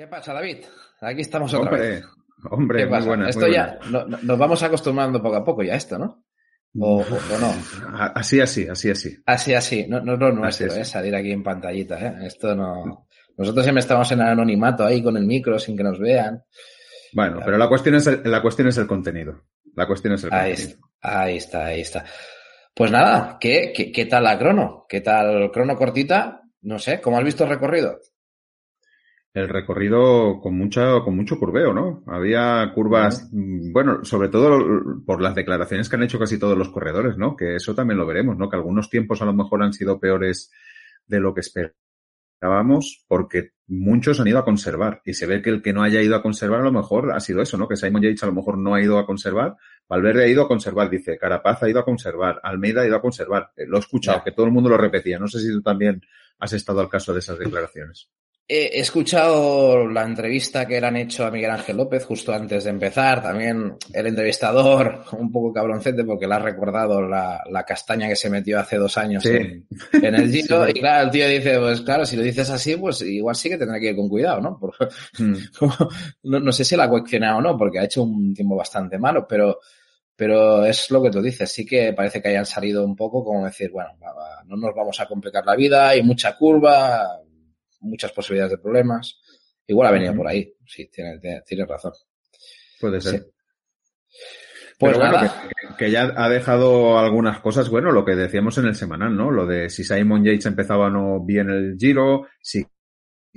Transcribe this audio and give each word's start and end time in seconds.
¿Qué 0.00 0.06
pasa, 0.06 0.32
David? 0.32 0.64
Aquí 1.02 1.20
estamos 1.20 1.52
otra 1.52 1.72
hombre, 1.72 1.88
vez. 1.90 2.04
Hombre, 2.50 2.78
¿Qué 2.78 2.86
muy 2.86 3.06
buena. 3.06 3.28
esto 3.28 3.42
muy 3.44 3.52
ya 3.54 3.78
no- 3.90 4.06
no- 4.06 4.18
nos 4.22 4.38
vamos 4.38 4.62
acostumbrando 4.62 5.22
poco 5.22 5.36
a 5.36 5.44
poco 5.44 5.62
ya 5.62 5.74
a 5.74 5.76
esto, 5.76 5.98
¿no? 5.98 6.24
O, 6.78 7.00
o- 7.00 7.02
o 7.02 7.38
no. 7.38 7.52
buena. 7.82 8.06
Así, 8.14 8.40
así, 8.40 8.66
así, 8.66 8.90
así. 8.90 9.14
Así, 9.26 9.52
así. 9.52 9.86
No, 9.86 10.00
no 10.00 10.14
es 10.14 10.18
lo 10.18 10.32
nuestro, 10.32 10.68
Así, 10.68 10.72
así. 10.72 10.80
¿eh? 10.80 10.84
Salir 10.86 11.14
aquí 11.14 11.30
en 11.32 11.42
pantallita, 11.42 11.98
¿eh? 12.00 12.14
Esto 12.26 12.54
no. 12.56 13.08
Nosotros 13.36 13.62
siempre 13.62 13.80
estamos 13.80 14.10
en 14.12 14.22
anonimato 14.22 14.86
ahí 14.86 15.02
con 15.02 15.18
el 15.18 15.26
micro 15.26 15.58
sin 15.58 15.76
que 15.76 15.82
nos 15.82 15.98
vean. 15.98 16.44
Bueno, 17.12 17.32
Claro. 17.32 17.44
pero 17.44 17.58
la 17.58 17.68
cuestión 17.68 17.96
es 17.96 18.06
el, 18.06 18.22
la 18.24 18.40
cuestión 18.40 18.68
es 18.68 18.78
el 18.78 18.86
contenido. 18.86 19.42
La 19.76 19.86
cuestión 19.86 20.14
es 20.14 20.24
el 20.24 20.32
Ahí 20.32 20.52
contenido. 20.54 20.78
está, 20.94 21.20
ahí 21.22 21.36
está, 21.36 21.64
ahí 21.66 21.80
está. 21.82 22.04
Pues 22.74 22.90
nada, 22.90 23.36
¿qué, 23.38 23.70
qué, 23.76 23.92
qué 23.92 24.06
tal 24.06 24.24
la 24.24 24.38
crono? 24.38 24.86
¿Qué 24.88 25.02
tal 25.02 25.50
crono 25.52 25.76
cortita? 25.76 26.40
No 26.62 26.78
sé, 26.78 27.02
¿cómo 27.02 27.18
has 27.18 27.24
visto 27.24 27.44
el 27.44 27.50
recorrido? 27.50 27.98
El 29.32 29.48
recorrido 29.48 30.40
con 30.40 30.56
mucha, 30.58 31.00
con 31.04 31.14
mucho 31.14 31.38
curveo, 31.38 31.72
¿no? 31.72 32.02
Había 32.08 32.72
curvas, 32.74 33.28
mm, 33.30 33.72
bueno, 33.72 34.04
sobre 34.04 34.28
todo 34.28 34.58
por 35.06 35.22
las 35.22 35.36
declaraciones 35.36 35.88
que 35.88 35.96
han 35.96 36.02
hecho 36.02 36.18
casi 36.18 36.36
todos 36.36 36.58
los 36.58 36.70
corredores, 36.70 37.16
¿no? 37.16 37.36
Que 37.36 37.54
eso 37.54 37.74
también 37.74 37.98
lo 37.98 38.06
veremos, 38.06 38.36
¿no? 38.36 38.48
Que 38.48 38.56
algunos 38.56 38.90
tiempos 38.90 39.22
a 39.22 39.26
lo 39.26 39.32
mejor 39.32 39.62
han 39.62 39.72
sido 39.72 40.00
peores 40.00 40.50
de 41.06 41.20
lo 41.20 41.32
que 41.32 41.42
esperábamos, 41.42 43.04
porque 43.06 43.52
muchos 43.68 44.18
han 44.18 44.26
ido 44.26 44.38
a 44.38 44.44
conservar. 44.44 45.00
Y 45.04 45.14
se 45.14 45.26
ve 45.26 45.42
que 45.42 45.50
el 45.50 45.62
que 45.62 45.72
no 45.72 45.84
haya 45.84 46.02
ido 46.02 46.16
a 46.16 46.22
conservar 46.22 46.60
a 46.60 46.64
lo 46.64 46.72
mejor 46.72 47.12
ha 47.12 47.20
sido 47.20 47.40
eso, 47.40 47.56
¿no? 47.56 47.68
Que 47.68 47.76
Simon 47.76 48.02
Yates 48.02 48.24
a 48.24 48.26
lo 48.26 48.32
mejor 48.32 48.58
no 48.58 48.74
ha 48.74 48.82
ido 48.82 48.98
a 48.98 49.06
conservar. 49.06 49.56
Valverde 49.88 50.24
ha 50.24 50.28
ido 50.28 50.42
a 50.42 50.48
conservar, 50.48 50.90
dice. 50.90 51.16
Carapaz 51.18 51.62
ha 51.62 51.68
ido 51.70 51.78
a 51.78 51.84
conservar. 51.84 52.40
Almeida 52.42 52.82
ha 52.82 52.86
ido 52.86 52.96
a 52.96 53.00
conservar. 53.00 53.52
Eh, 53.56 53.64
Lo 53.66 53.76
he 53.76 53.80
escuchado, 53.80 54.24
que 54.24 54.32
todo 54.32 54.46
el 54.46 54.52
mundo 54.52 54.68
lo 54.68 54.76
repetía. 54.76 55.20
No 55.20 55.28
sé 55.28 55.38
si 55.38 55.52
tú 55.52 55.62
también 55.62 56.02
has 56.40 56.52
estado 56.52 56.80
al 56.80 56.88
caso 56.88 57.12
de 57.12 57.20
esas 57.20 57.38
declaraciones. 57.38 58.10
He 58.52 58.80
escuchado 58.80 59.86
la 59.86 60.02
entrevista 60.02 60.66
que 60.66 60.80
le 60.80 60.86
han 60.88 60.96
hecho 60.96 61.24
a 61.24 61.30
Miguel 61.30 61.52
Ángel 61.52 61.76
López 61.76 62.04
justo 62.04 62.32
antes 62.32 62.64
de 62.64 62.70
empezar. 62.70 63.22
También 63.22 63.76
el 63.92 64.06
entrevistador, 64.08 65.04
un 65.12 65.30
poco 65.30 65.52
cabroncete, 65.52 66.02
porque 66.02 66.26
le 66.26 66.34
ha 66.34 66.38
recordado 66.40 67.00
la, 67.00 67.40
la 67.48 67.62
castaña 67.64 68.08
que 68.08 68.16
se 68.16 68.28
metió 68.28 68.58
hace 68.58 68.76
dos 68.76 68.98
años 68.98 69.22
Sí. 69.22 69.28
en, 69.36 69.66
en 69.92 70.14
el 70.16 70.28
Giro. 70.32 70.64
Sí. 70.66 70.72
Y 70.74 70.80
claro, 70.80 71.04
el 71.04 71.10
tío 71.10 71.28
dice, 71.28 71.58
pues 71.60 71.80
claro, 71.82 72.04
si 72.04 72.16
lo 72.16 72.22
dices 72.22 72.50
así, 72.50 72.74
pues 72.76 73.00
igual 73.02 73.36
sí 73.36 73.48
que 73.50 73.56
tendrá 73.56 73.78
que 73.78 73.90
ir 73.90 73.96
con 73.96 74.08
cuidado, 74.08 74.40
¿no? 74.40 74.58
Por- 74.58 74.74
Mm. 75.18 75.34
no, 76.24 76.40
no 76.40 76.50
sé 76.52 76.64
si 76.64 76.74
la 76.76 76.84
ha 76.84 76.88
cuestionado 76.90 77.38
o 77.38 77.40
no, 77.42 77.56
porque 77.56 77.78
ha 77.78 77.84
hecho 77.84 78.02
un 78.02 78.34
tiempo 78.34 78.56
bastante 78.56 78.98
malo, 78.98 79.26
pero, 79.28 79.60
pero 80.16 80.64
es 80.64 80.90
lo 80.90 81.00
que 81.02 81.10
tú 81.10 81.22
dices. 81.22 81.50
Sí 81.52 81.64
que 81.64 81.92
parece 81.92 82.20
que 82.20 82.30
hayan 82.30 82.46
salido 82.46 82.84
un 82.84 82.96
poco 82.96 83.22
como 83.24 83.44
decir, 83.44 83.70
bueno, 83.70 83.90
no 84.46 84.56
nos 84.56 84.74
vamos 84.74 84.98
a 84.98 85.06
complicar 85.06 85.44
la 85.46 85.54
vida, 85.54 85.90
hay 85.90 86.02
mucha 86.02 86.36
curva, 86.36 87.06
muchas 87.80 88.12
posibilidades 88.12 88.52
de 88.52 88.58
problemas. 88.62 89.20
Igual 89.66 89.88
ha 89.88 89.92
venido 89.92 90.14
por 90.14 90.26
ahí. 90.26 90.54
Sí, 90.66 90.88
tienes, 90.90 91.20
tienes- 91.20 91.44
tienes 91.44 91.68
razón. 91.68 91.92
Puede 92.80 93.00
ser. 93.00 93.20
Sí. 93.20 93.26
Pues 94.78 94.96
Pero 94.96 95.10
bueno, 95.10 95.32
que 95.76 95.90
ya 95.90 96.12
ha 96.16 96.28
dejado 96.30 96.98
algunas 96.98 97.40
cosas, 97.40 97.68
bueno, 97.68 97.92
lo 97.92 98.04
que 98.04 98.16
decíamos 98.16 98.56
en 98.56 98.64
el 98.66 98.74
semanal, 98.74 99.14
¿no? 99.14 99.30
Lo 99.30 99.46
de 99.46 99.68
si 99.68 99.84
Simon 99.84 100.24
Yates 100.24 100.46
empezaba 100.46 100.86
o 100.86 100.90
no 100.90 101.20
bien 101.22 101.50
el 101.50 101.76
Giro, 101.78 102.26
si 102.40 102.64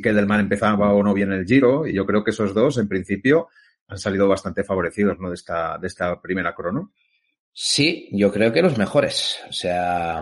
Kelderman 0.01 0.39
empezaba 0.39 0.93
o 0.93 1.03
no 1.03 1.13
bien 1.13 1.33
el 1.33 1.45
Giro, 1.45 1.85
y 1.85 1.93
yo 1.93 2.05
creo 2.05 2.23
que 2.23 2.31
esos 2.31 2.53
dos, 2.53 2.77
en 2.77 2.87
principio, 2.87 3.49
han 3.87 3.97
salido 3.97 4.27
bastante 4.29 4.63
favorecidos, 4.63 5.19
¿no? 5.19 5.27
De 5.27 5.35
esta, 5.35 5.77
de 5.77 5.87
esta 5.87 6.21
primera 6.21 6.55
crono. 6.55 6.93
Sí, 7.55 8.09
yo 8.11 8.31
creo 8.31 8.51
que 8.51 8.63
los 8.63 8.77
mejores. 8.77 9.37
O 9.47 9.53
sea, 9.53 10.19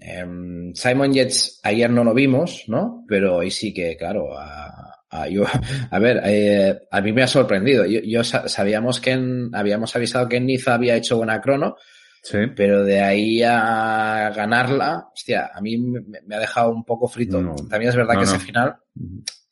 em, 0.00 0.74
Simon 0.74 1.12
Yates 1.14 1.60
ayer 1.62 1.88
no 1.90 2.04
lo 2.04 2.12
vimos, 2.12 2.64
¿no? 2.68 3.04
Pero 3.08 3.36
hoy 3.36 3.50
sí 3.50 3.72
que, 3.72 3.96
claro, 3.96 4.38
a, 4.38 4.94
a- 5.10 5.28
yo, 5.28 5.44
a 5.90 5.98
ver, 5.98 6.20
eh, 6.24 6.78
a 6.90 7.00
mí 7.00 7.12
me 7.12 7.22
ha 7.22 7.26
sorprendido. 7.26 7.86
Yo, 7.86 8.00
yo 8.04 8.22
sa- 8.22 8.48
sabíamos 8.48 9.00
que 9.00 9.12
en- 9.12 9.50
habíamos 9.54 9.96
avisado 9.96 10.28
que 10.28 10.36
en 10.36 10.46
Niza 10.46 10.74
había 10.74 10.94
hecho 10.96 11.16
buena 11.16 11.40
crono, 11.40 11.76
Sí. 12.22 12.38
pero 12.56 12.84
de 12.84 13.00
ahí 13.00 13.42
a 13.42 14.30
ganarla, 14.34 15.08
hostia, 15.12 15.50
a 15.54 15.60
mí 15.60 15.76
me, 15.78 16.00
me 16.26 16.34
ha 16.36 16.38
dejado 16.38 16.70
un 16.70 16.84
poco 16.84 17.06
frito. 17.08 17.40
No. 17.40 17.54
También 17.68 17.90
es 17.90 17.96
verdad 17.96 18.14
No, 18.14 18.20
que 18.20 18.26
no. 18.26 18.32
ese 18.32 18.44
final 18.44 18.76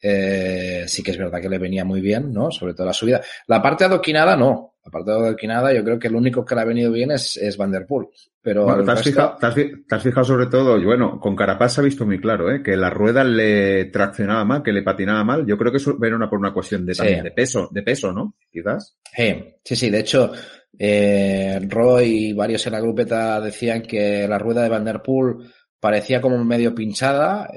eh, 0.03 0.85
sí 0.89 1.03
que 1.03 1.13
es 1.13 1.19
verdad 1.19 1.41
que 1.41 1.49
le 1.49 1.59
venía 1.59 1.85
muy 1.85 2.01
bien, 2.01 2.33
¿no? 2.33 2.51
Sobre 2.51 2.75
todo 2.75 2.87
la 2.87 2.93
subida. 2.93 3.21
La 3.47 3.63
parte 3.63 3.85
adoquinada, 3.85 4.37
no. 4.37 4.75
La 4.85 4.91
parte 4.91 5.13
adoquinada, 5.13 5.73
yo 5.73 5.85
creo 5.85 5.97
que 5.99 6.09
el 6.09 6.17
único 6.17 6.45
que 6.45 6.57
le 6.57 6.61
ha 6.61 6.65
venido 6.65 6.91
bien 6.91 7.13
es, 7.13 7.37
es 7.37 7.57
Van 7.57 7.71
Der 7.71 7.87
Poel. 7.87 8.09
Pero 8.43 8.65
Bueno, 8.65 8.83
te 8.83 8.91
has, 8.91 8.99
resto- 8.99 9.11
fijado, 9.11 9.37
te, 9.39 9.47
has, 9.47 9.55
fi- 9.55 9.85
te 9.87 9.95
has 9.95 10.03
fijado 10.03 10.25
sobre 10.25 10.47
todo, 10.47 10.77
y 10.77 10.85
bueno, 10.85 11.21
con 11.21 11.37
Carapaz 11.37 11.75
se 11.75 11.81
ha 11.81 11.85
visto 11.85 12.05
muy 12.05 12.21
claro, 12.21 12.53
¿eh? 12.53 12.61
que 12.65 12.77
la 12.77 12.91
rueda 12.91 13.23
le 13.23 13.85
traccionaba 13.87 14.45
mal, 14.45 14.65
que 14.65 14.73
le 14.73 14.83
patinaba 14.83 15.23
mal. 15.23 15.47
Yo 15.47 15.57
creo 15.57 15.71
que 15.71 15.77
eso 15.79 15.97
era 16.03 16.17
una, 16.17 16.29
por 16.29 16.41
una 16.41 16.53
cuestión 16.53 16.85
de, 16.85 16.95
Sí. 16.97 17.07
de 17.07 17.31
peso, 17.31 17.69
de 17.71 17.83
peso, 17.85 18.13
¿no? 18.13 18.35
Quizás. 18.51 18.97
Sí, 19.17 19.37
sí, 19.63 19.77
sí. 19.77 19.89
De 19.91 20.01
hecho, 20.01 20.33
eh, 20.77 21.61
Roy 21.69 22.31
y 22.31 22.33
varios 22.33 22.67
en 22.67 22.73
la 22.73 22.81
grupeta 22.81 23.41
decían 23.41 23.83
que 23.83 24.27
la 24.27 24.39
rueda 24.39 24.65
de 24.65 24.69
Van 24.69 24.85
Der 24.85 25.01
Poel 25.01 25.37
parecía 25.79 26.21
como 26.21 26.43
medio 26.45 26.75
pinchada. 26.75 27.49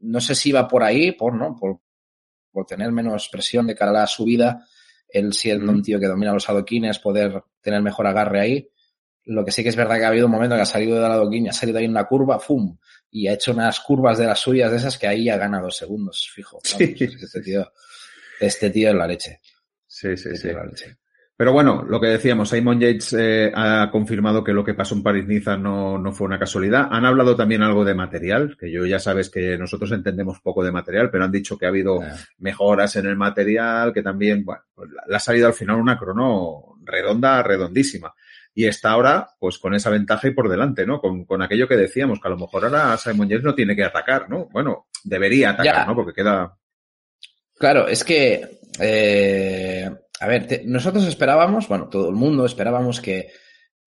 No 0.00 0.20
sé 0.20 0.34
si 0.34 0.50
iba 0.50 0.66
por 0.68 0.82
ahí, 0.82 1.12
por, 1.12 1.34
¿no? 1.34 1.56
Por, 1.56 1.80
por 2.50 2.66
tener 2.66 2.92
menos 2.92 3.28
presión 3.28 3.66
de 3.66 3.74
cara 3.74 3.90
a 3.90 3.94
la 3.94 4.06
subida. 4.06 4.66
Él 5.08 5.32
siendo 5.32 5.72
un 5.72 5.82
tío 5.82 5.98
que 5.98 6.06
domina 6.06 6.32
los 6.32 6.48
adoquines, 6.48 6.98
poder 6.98 7.42
tener 7.60 7.80
mejor 7.82 8.06
agarre 8.06 8.40
ahí. 8.40 8.70
Lo 9.24 9.44
que 9.44 9.52
sí 9.52 9.62
que 9.62 9.68
es 9.70 9.76
verdad 9.76 9.96
que 9.96 10.04
ha 10.04 10.08
habido 10.08 10.26
un 10.26 10.32
momento 10.32 10.54
que 10.54 10.62
ha 10.62 10.66
salido 10.66 10.96
del 11.00 11.10
adoquín, 11.10 11.48
ha 11.48 11.52
salido 11.52 11.78
ahí 11.78 11.84
en 11.86 11.94
la 11.94 12.06
curva, 12.06 12.38
¡fum! 12.38 12.76
Y 13.10 13.26
ha 13.28 13.32
hecho 13.34 13.52
unas 13.52 13.80
curvas 13.80 14.18
de 14.18 14.26
las 14.26 14.38
suyas 14.38 14.70
de 14.70 14.76
esas 14.78 14.98
que 14.98 15.06
ahí 15.06 15.28
ha 15.28 15.36
ganado 15.36 15.70
segundos, 15.70 16.30
fijo. 16.34 16.58
Sí. 16.62 16.94
Este 16.98 17.40
tío, 17.40 17.72
este 18.40 18.70
tío 18.70 18.90
es 18.90 18.94
la 18.94 19.06
leche. 19.06 19.40
Sí, 19.86 20.16
sí, 20.16 20.28
Este 20.30 20.36
sí. 20.36 20.42
tío 20.42 20.50
es 20.50 20.56
la 20.56 20.64
leche. 20.64 20.96
Pero 21.38 21.52
bueno, 21.52 21.84
lo 21.88 22.00
que 22.00 22.08
decíamos, 22.08 22.48
Simon 22.48 22.80
Yates 22.80 23.12
eh, 23.12 23.52
ha 23.54 23.90
confirmado 23.92 24.42
que 24.42 24.52
lo 24.52 24.64
que 24.64 24.74
pasó 24.74 24.96
en 24.96 25.04
París-Niza 25.04 25.56
no, 25.56 25.96
no 25.96 26.10
fue 26.10 26.26
una 26.26 26.36
casualidad. 26.36 26.88
Han 26.90 27.04
hablado 27.04 27.36
también 27.36 27.62
algo 27.62 27.84
de 27.84 27.94
material, 27.94 28.56
que 28.58 28.72
yo 28.72 28.84
ya 28.86 28.98
sabes 28.98 29.30
que 29.30 29.56
nosotros 29.56 29.92
entendemos 29.92 30.40
poco 30.40 30.64
de 30.64 30.72
material, 30.72 31.10
pero 31.12 31.22
han 31.22 31.30
dicho 31.30 31.56
que 31.56 31.66
ha 31.66 31.68
habido 31.68 32.00
mejoras 32.38 32.96
en 32.96 33.06
el 33.06 33.14
material, 33.14 33.92
que 33.92 34.02
también, 34.02 34.44
bueno, 34.44 34.62
pues 34.74 34.90
le 35.08 35.14
ha 35.14 35.20
salido 35.20 35.46
al 35.46 35.52
final 35.54 35.76
una 35.76 35.96
crono 35.96 36.76
redonda, 36.82 37.40
redondísima. 37.44 38.12
Y 38.52 38.66
está 38.66 38.90
ahora, 38.90 39.28
pues 39.38 39.58
con 39.58 39.76
esa 39.76 39.90
ventaja 39.90 40.26
y 40.26 40.32
por 40.32 40.48
delante, 40.48 40.84
¿no? 40.84 41.00
Con, 41.00 41.24
con 41.24 41.40
aquello 41.40 41.68
que 41.68 41.76
decíamos, 41.76 42.18
que 42.20 42.26
a 42.26 42.32
lo 42.32 42.38
mejor 42.38 42.64
ahora 42.64 42.96
Simon 42.96 43.28
Yates 43.28 43.44
no 43.44 43.54
tiene 43.54 43.76
que 43.76 43.84
atacar, 43.84 44.28
¿no? 44.28 44.48
Bueno, 44.50 44.88
debería 45.04 45.50
atacar, 45.50 45.76
Ya. 45.76 45.84
¿no? 45.84 45.94
Porque 45.94 46.14
queda... 46.14 46.52
Claro, 47.56 47.86
es 47.86 48.02
que, 48.02 48.58
eh, 48.80 49.88
a 50.20 50.26
ver, 50.26 50.46
te- 50.46 50.62
nosotros 50.64 51.06
esperábamos, 51.06 51.68
bueno, 51.68 51.88
todo 51.88 52.08
el 52.08 52.14
mundo 52.16 52.44
esperábamos 52.46 53.00
que, 53.00 53.28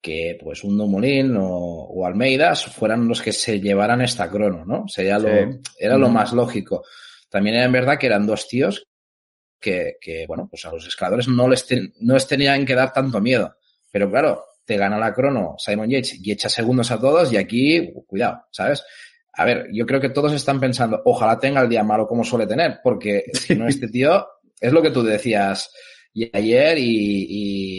que 0.02 0.38
pues 0.42 0.64
un 0.64 0.78
Dumoulin 0.78 1.36
o, 1.38 1.46
o 1.48 2.06
Almeida 2.06 2.56
fueran 2.56 3.08
los 3.08 3.22
que 3.22 3.32
se 3.34 3.60
llevaran 3.60 4.02
esta 4.02 4.30
crono, 4.30 4.66
¿no? 4.66 4.88
Sería 4.88 5.20
lo, 5.20 5.28
Sí. 5.30 5.60
era 5.80 5.98
lo 5.98 6.10
más 6.10 6.34
lógico. 6.34 6.84
También 7.30 7.56
era 7.58 7.66
en 7.66 7.72
verdad 7.72 7.98
que 7.98 8.08
eran 8.08 8.26
dos 8.26 8.48
tíos 8.48 8.88
que, 9.60 9.98
que 10.02 10.26
bueno, 10.28 10.48
pues 10.50 10.66
a 10.66 10.72
los 10.72 10.88
escaladores 10.88 11.28
no 11.28 11.48
les, 11.48 11.66
ten- 11.68 11.94
no 12.00 12.14
les 12.16 12.28
tenían 12.28 12.66
que 12.66 12.76
dar 12.76 12.92
tanto 12.94 13.22
miedo. 13.22 13.56
Pero 13.92 14.10
claro, 14.10 14.46
te 14.66 14.78
gana 14.78 14.98
la 14.98 15.14
crono 15.14 15.56
Simon 15.58 15.90
Yates 15.90 16.16
y 16.26 16.32
echa 16.32 16.50
segundos 16.50 16.90
a 16.92 17.00
todos 17.00 17.32
y 17.32 17.38
aquí, 17.38 17.94
cuidado, 18.08 18.46
¿sabes? 18.52 18.84
A 19.34 19.46
ver, 19.46 19.68
yo 19.72 19.86
creo 19.86 20.02
que 20.02 20.10
todos 20.10 20.34
están 20.34 20.60
pensando, 20.60 21.02
ojalá 21.06 21.40
tenga 21.40 21.62
el 21.62 21.70
día 21.70 21.84
malo 21.84 22.08
como 22.08 22.24
suele 22.24 22.48
tener, 22.48 22.80
porque 22.84 23.26
si 23.34 23.56
no, 23.56 23.68
este 23.68 23.88
tío, 23.88 24.26
es 24.60 24.72
lo 24.74 24.82
que 24.82 24.92
tú 24.92 25.04
decías 25.04 25.72
y 26.14 26.30
ayer 26.36 26.78
y, 26.78 27.28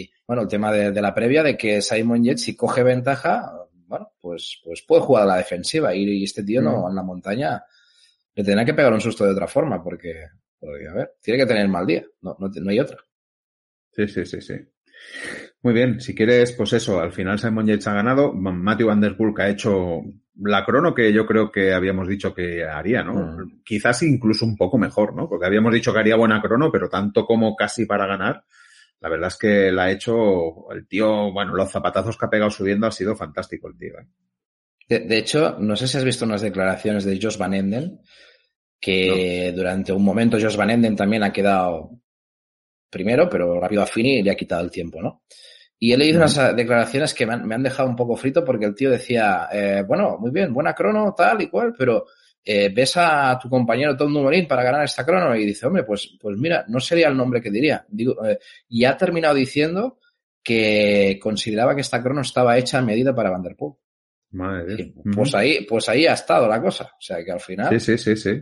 y, 0.04 0.10
bueno, 0.26 0.42
el 0.42 0.48
tema 0.48 0.72
de, 0.72 0.90
de 0.92 1.02
la 1.02 1.14
previa 1.14 1.42
de 1.42 1.56
que 1.56 1.82
Simon 1.82 2.24
Yates 2.24 2.42
si 2.42 2.56
coge 2.56 2.82
ventaja, 2.82 3.52
bueno, 3.86 4.12
pues, 4.20 4.60
pues 4.64 4.82
puede 4.82 5.02
jugar 5.02 5.24
a 5.24 5.26
la 5.26 5.36
defensiva 5.36 5.94
y, 5.94 6.04
y 6.04 6.24
este 6.24 6.42
tío 6.42 6.62
no, 6.62 6.86
Mm. 6.86 6.90
en 6.90 6.96
la 6.96 7.02
montaña 7.02 7.64
le 8.34 8.44
tendrá 8.44 8.64
que 8.64 8.74
pegar 8.74 8.92
un 8.92 9.00
susto 9.00 9.24
de 9.24 9.32
otra 9.32 9.46
forma, 9.48 9.82
porque, 9.82 10.14
porque, 10.58 10.88
a 10.88 10.94
ver, 10.94 11.12
tiene 11.22 11.40
que 11.40 11.46
tener 11.46 11.68
mal 11.68 11.86
día, 11.86 12.04
no, 12.22 12.36
no, 12.38 12.48
no 12.48 12.70
hay 12.70 12.80
otra. 12.80 12.98
Sí, 13.94 14.08
sí, 14.08 14.24
sí, 14.26 14.40
sí. 14.40 14.54
Muy 15.62 15.74
bien, 15.74 16.00
si 16.00 16.14
quieres, 16.14 16.52
pues 16.52 16.72
eso, 16.72 17.00
al 17.00 17.12
final 17.12 17.38
Simon 17.38 17.66
Yates 17.66 17.86
ha 17.86 17.94
ganado, 17.94 18.32
Ma- 18.32 18.52
Matthew 18.52 18.88
Van 18.88 19.00
Der 19.00 19.16
Poel 19.16 19.34
que 19.34 19.42
ha 19.42 19.48
hecho 19.48 20.02
la 20.36 20.64
crono 20.64 20.94
que 20.94 21.12
yo 21.12 21.26
creo 21.26 21.50
que 21.50 21.72
habíamos 21.72 22.08
dicho 22.08 22.34
que 22.34 22.64
haría, 22.64 23.02
¿no? 23.02 23.14
Mm. 23.14 23.62
Quizás 23.64 24.02
incluso 24.02 24.44
un 24.44 24.56
poco 24.56 24.78
mejor, 24.78 25.14
¿no? 25.14 25.28
Porque 25.28 25.46
habíamos 25.46 25.72
dicho 25.74 25.92
que 25.92 26.00
haría 26.00 26.16
buena 26.16 26.40
crono, 26.40 26.70
pero 26.70 26.88
tanto 26.88 27.24
como 27.26 27.54
casi 27.54 27.86
para 27.86 28.06
ganar, 28.06 28.44
la 29.00 29.08
verdad 29.08 29.28
es 29.28 29.36
que 29.36 29.72
la 29.72 29.84
ha 29.84 29.90
hecho 29.90 30.70
el 30.72 30.86
tío, 30.86 31.32
bueno, 31.32 31.54
los 31.54 31.70
zapatazos 31.70 32.16
que 32.16 32.26
ha 32.26 32.30
pegado 32.30 32.50
subiendo 32.50 32.86
ha 32.86 32.92
sido 32.92 33.16
fantástico 33.16 33.68
el 33.68 33.76
tío. 33.76 33.98
¿eh? 33.98 34.06
De, 34.88 35.00
de 35.00 35.18
hecho, 35.18 35.56
no 35.58 35.76
sé 35.76 35.86
si 35.86 35.98
has 35.98 36.04
visto 36.04 36.24
unas 36.24 36.40
declaraciones 36.40 37.04
de 37.04 37.18
Josh 37.20 37.36
Van 37.36 37.54
Enden, 37.54 38.00
que 38.80 39.52
durante 39.54 39.92
un 39.92 40.04
momento 40.04 40.38
Josh 40.40 40.56
Van 40.56 40.70
Enden 40.70 40.96
también 40.96 41.22
ha 41.22 41.32
quedado 41.32 42.00
primero, 42.90 43.28
pero 43.28 43.60
rápido 43.60 43.82
a 43.82 43.86
Fini 43.86 44.22
le 44.22 44.30
ha 44.30 44.36
quitado 44.36 44.62
el 44.62 44.70
tiempo, 44.70 45.00
¿no? 45.00 45.22
Y 45.82 45.92
he 45.92 45.96
leído 45.96 46.18
unas 46.18 46.54
declaraciones 46.54 47.12
que 47.12 47.26
me 47.26 47.34
han, 47.34 47.44
me 47.44 47.56
han 47.56 47.62
dejado 47.64 47.88
un 47.88 47.96
poco 47.96 48.14
frito 48.14 48.44
porque 48.44 48.66
el 48.66 48.74
tío 48.76 48.88
decía, 48.88 49.48
eh, 49.52 49.82
bueno, 49.84 50.16
muy 50.16 50.30
bien, 50.30 50.54
buena 50.54 50.74
crono, 50.74 51.12
tal 51.12 51.42
y 51.42 51.48
cual, 51.48 51.74
pero 51.76 52.06
eh, 52.44 52.72
ves 52.72 52.92
a 52.98 53.36
tu 53.36 53.48
compañero 53.50 53.96
Tom 53.96 54.14
Dumoulin 54.14 54.46
para 54.46 54.62
ganar 54.62 54.84
esta 54.84 55.04
crono 55.04 55.34
y 55.34 55.44
dice, 55.44 55.66
hombre, 55.66 55.82
pues, 55.82 56.16
pues 56.20 56.38
mira, 56.38 56.64
no 56.68 56.78
sería 56.78 57.08
el 57.08 57.16
nombre 57.16 57.40
que 57.40 57.50
diría. 57.50 57.84
Digo, 57.88 58.24
eh, 58.24 58.38
y 58.68 58.84
ha 58.84 58.96
terminado 58.96 59.34
diciendo 59.34 59.98
que 60.40 61.18
consideraba 61.20 61.74
que 61.74 61.80
esta 61.80 62.00
crono 62.00 62.20
estaba 62.20 62.56
hecha 62.56 62.78
a 62.78 62.82
medida 62.82 63.12
para 63.12 63.30
Van 63.30 63.42
der 63.42 63.56
Poel. 63.56 63.74
Madre 64.30 64.94
Pues 65.12 65.34
ahí, 65.34 65.66
pues 65.68 65.88
ahí 65.88 66.06
ha 66.06 66.12
estado 66.12 66.46
la 66.46 66.62
cosa. 66.62 66.92
O 66.96 67.00
sea 67.00 67.24
que 67.24 67.32
al 67.32 67.40
final. 67.40 67.68
Sí, 67.80 67.80
sí, 67.80 67.98
sí, 67.98 68.16
sí. 68.16 68.40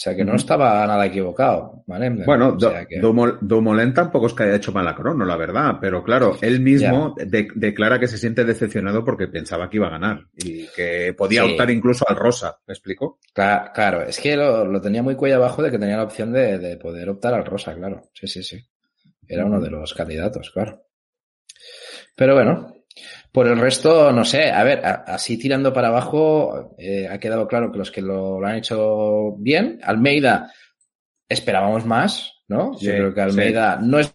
O 0.00 0.02
sea 0.02 0.16
que 0.16 0.24
no 0.24 0.34
estaba 0.34 0.86
nada 0.86 1.04
equivocado, 1.04 1.84
¿vale? 1.86 2.08
Bueno, 2.24 2.54
o 2.56 2.58
sea 2.58 2.86
que... 2.86 3.00
Dumoulin 3.00 3.92
tampoco 3.92 4.28
es 4.28 4.32
que 4.32 4.44
haya 4.44 4.54
hecho 4.56 4.72
mala 4.72 4.94
crono, 4.94 5.26
la 5.26 5.36
verdad, 5.36 5.76
pero 5.78 6.02
claro, 6.02 6.38
él 6.40 6.60
mismo 6.60 7.14
de 7.18 7.48
declara 7.54 8.00
que 8.00 8.08
se 8.08 8.16
siente 8.16 8.46
decepcionado 8.46 9.04
porque 9.04 9.26
pensaba 9.26 9.68
que 9.68 9.76
iba 9.76 9.88
a 9.88 9.90
ganar 9.90 10.24
y 10.34 10.66
que 10.68 11.12
podía 11.12 11.44
sí. 11.44 11.50
optar 11.50 11.70
incluso 11.70 12.06
al 12.08 12.16
rosa, 12.16 12.58
¿me 12.66 12.72
explico? 12.72 13.18
Claro, 13.34 13.70
claro 13.74 14.02
es 14.02 14.18
que 14.18 14.36
lo, 14.36 14.64
lo, 14.64 14.80
tenía 14.80 15.02
muy 15.02 15.16
cuello 15.16 15.36
abajo 15.36 15.62
de 15.62 15.70
que 15.70 15.78
tenía 15.78 15.98
la 15.98 16.04
opción 16.04 16.32
de, 16.32 16.58
de, 16.58 16.78
poder 16.78 17.10
optar 17.10 17.34
al 17.34 17.44
rosa, 17.44 17.74
claro. 17.74 18.00
Sí, 18.14 18.26
sí, 18.26 18.42
sí. 18.42 18.58
Era 19.28 19.44
uno 19.44 19.60
de 19.60 19.68
los 19.68 19.92
candidatos, 19.92 20.50
claro. 20.50 20.82
Pero 22.16 22.34
bueno, 22.34 22.72
por 23.32 23.46
el 23.46 23.58
resto, 23.58 24.12
no 24.12 24.24
sé, 24.24 24.50
a 24.50 24.64
ver, 24.64 24.80
así 24.84 25.38
tirando 25.38 25.72
para 25.72 25.88
abajo, 25.88 26.74
eh, 26.78 27.06
ha 27.08 27.18
quedado 27.18 27.46
claro 27.46 27.70
que 27.70 27.78
los 27.78 27.90
que 27.90 28.02
lo, 28.02 28.40
lo, 28.40 28.46
han 28.46 28.56
hecho 28.56 29.36
bien, 29.38 29.78
Almeida 29.82 30.52
esperábamos 31.28 31.86
más, 31.86 32.32
¿no? 32.48 32.74
Sí, 32.74 32.86
Yo 32.86 32.92
creo 32.92 33.14
que 33.14 33.20
Almeida 33.20 33.78
sí. 33.80 33.86
no 33.86 34.00
es, 34.00 34.14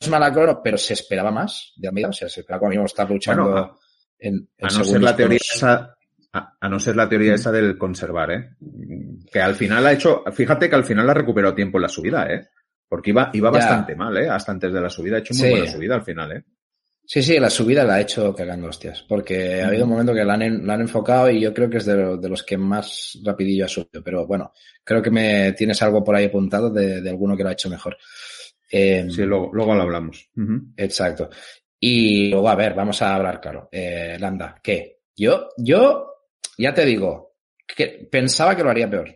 es 0.00 0.08
mala 0.08 0.32
crono, 0.32 0.60
pero 0.62 0.78
se 0.78 0.94
esperaba 0.94 1.30
más 1.30 1.72
de 1.76 1.88
Almeida, 1.88 2.08
o 2.08 2.12
sea, 2.12 2.28
se 2.28 2.40
esperaba 2.40 2.60
como 2.60 2.70
mismo 2.70 2.86
estar 2.86 3.08
luchando 3.10 3.42
bueno, 3.42 3.58
a, 3.58 3.78
en, 4.18 4.34
en 4.56 4.66
a 4.66 4.70
no 4.78 4.84
ser 4.84 5.02
la 5.02 5.16
teoría 5.16 5.38
esa, 5.38 5.96
a, 6.32 6.56
a, 6.60 6.68
no 6.68 6.80
ser 6.80 6.96
la 6.96 7.08
teoría 7.08 7.34
esa 7.34 7.52
del 7.52 7.76
conservar, 7.76 8.30
¿eh? 8.30 8.50
Que 9.30 9.40
al 9.40 9.54
final 9.54 9.86
ha 9.86 9.92
hecho, 9.92 10.24
fíjate 10.32 10.70
que 10.70 10.76
al 10.76 10.84
final 10.84 11.08
ha 11.10 11.14
recuperado 11.14 11.54
tiempo 11.54 11.76
en 11.76 11.82
la 11.82 11.88
subida, 11.88 12.26
¿eh? 12.32 12.48
Porque 12.88 13.10
iba, 13.10 13.30
iba 13.34 13.50
bastante 13.50 13.94
mal, 13.96 14.16
¿eh? 14.16 14.28
Hasta 14.30 14.52
antes 14.52 14.72
de 14.72 14.80
la 14.80 14.88
subida 14.88 15.16
ha 15.16 15.20
hecho 15.20 15.34
muy 15.34 15.42
Sí. 15.42 15.50
buena 15.50 15.66
subida 15.70 15.94
al 15.96 16.04
final, 16.04 16.32
¿eh? 16.32 16.44
Sí, 17.06 17.22
sí, 17.22 17.38
la 17.38 17.50
subida 17.50 17.84
la 17.84 17.94
ha 17.96 18.00
hecho 18.00 18.34
cagando 18.34 18.68
hostias, 18.68 19.04
porque 19.06 19.60
ha 19.62 19.68
habido 19.68 19.84
un 19.84 19.90
momento 19.90 20.14
que 20.14 20.24
la 20.24 20.34
han, 20.34 20.66
la 20.66 20.74
han 20.74 20.80
enfocado 20.80 21.30
y 21.30 21.38
yo 21.40 21.52
creo 21.52 21.68
que 21.68 21.76
es 21.76 21.84
de, 21.84 21.94
lo- 21.96 22.16
de 22.16 22.28
los 22.30 22.42
que 22.42 22.56
más 22.56 23.18
rapidillo 23.22 23.66
ha 23.66 23.68
subido, 23.68 24.02
pero 24.02 24.26
bueno, 24.26 24.52
creo 24.82 25.02
que 25.02 25.10
me 25.10 25.52
tienes 25.52 25.80
algo 25.82 26.02
por 26.02 26.16
ahí 26.16 26.24
apuntado 26.26 26.70
de, 26.70 27.02
de 27.02 27.10
alguno 27.10 27.36
que 27.36 27.42
lo 27.42 27.50
ha 27.50 27.52
hecho 27.52 27.68
mejor. 27.68 27.96
Eh, 28.70 29.06
Sí, 29.10 29.22
luego, 29.22 29.50
luego 29.52 29.74
lo 29.74 29.82
hablamos. 29.82 30.28
Exacto. 30.76 31.28
Y 31.78 32.30
luego, 32.30 32.48
a 32.48 32.54
ver, 32.54 32.72
vamos 32.74 33.00
a 33.02 33.14
hablar 33.14 33.38
claro. 33.40 33.68
Eh, 33.70 34.16
Landa, 34.18 34.58
¿qué? 34.62 35.00
Yo, 35.14 35.50
yo, 35.58 36.06
ya 36.56 36.72
te 36.72 36.84
digo, 36.86 37.36
que 37.66 38.08
pensaba 38.10 38.56
que 38.56 38.64
lo 38.64 38.70
haría 38.70 38.88
peor. 38.88 39.14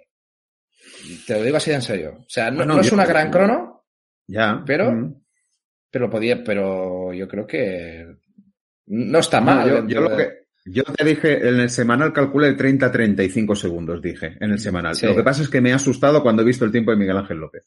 Te 1.27 1.35
lo 1.39 1.43
digo 1.43 1.57
así 1.57 1.71
de 1.71 1.77
en 1.77 1.83
serio. 1.83 2.17
O 2.21 2.25
sea, 2.29 2.51
no, 2.51 2.59
Bueno, 2.59 2.75
no 2.75 2.81
es 2.83 2.89
yo- 2.91 2.95
una 2.95 3.07
gran 3.07 3.31
crono, 3.31 3.87
Ya. 4.27 4.63
Pero-. 4.67 5.15
Pero 5.91 6.09
podía, 6.11 6.43
pero 6.45 7.13
yo 7.13 7.27
creo 7.29 7.47
que 7.47 8.07
no 8.87 9.19
está 9.19 9.41
No, 9.41 9.47
mal. 9.47 9.87
yo, 9.89 10.01
lo 10.01 10.17
que, 10.17 10.47
yo 10.67 10.83
te 10.85 11.05
dije, 11.05 11.49
en 11.49 11.61
el 11.61 11.71
semanal 11.71 12.13
calculé 12.13 12.57
30-35 12.57 13.55
segundos, 13.55 14.01
dije, 14.03 14.37
en 14.41 14.51
el 14.53 14.59
semanal. 14.59 14.95
Sí. 14.95 15.07
Lo 15.07 15.17
que 15.17 15.23
pasa 15.23 15.43
es 15.43 15.49
que 15.49 15.61
me 15.61 15.73
ha 15.73 15.77
asustado 15.77 16.23
cuando 16.23 16.43
he 16.43 16.45
visto 16.47 16.65
el 16.65 16.73
tiempo 16.73 16.91
de 16.91 16.97
Miguel 16.97 17.17
Ángel 17.17 17.39
López. 17.39 17.65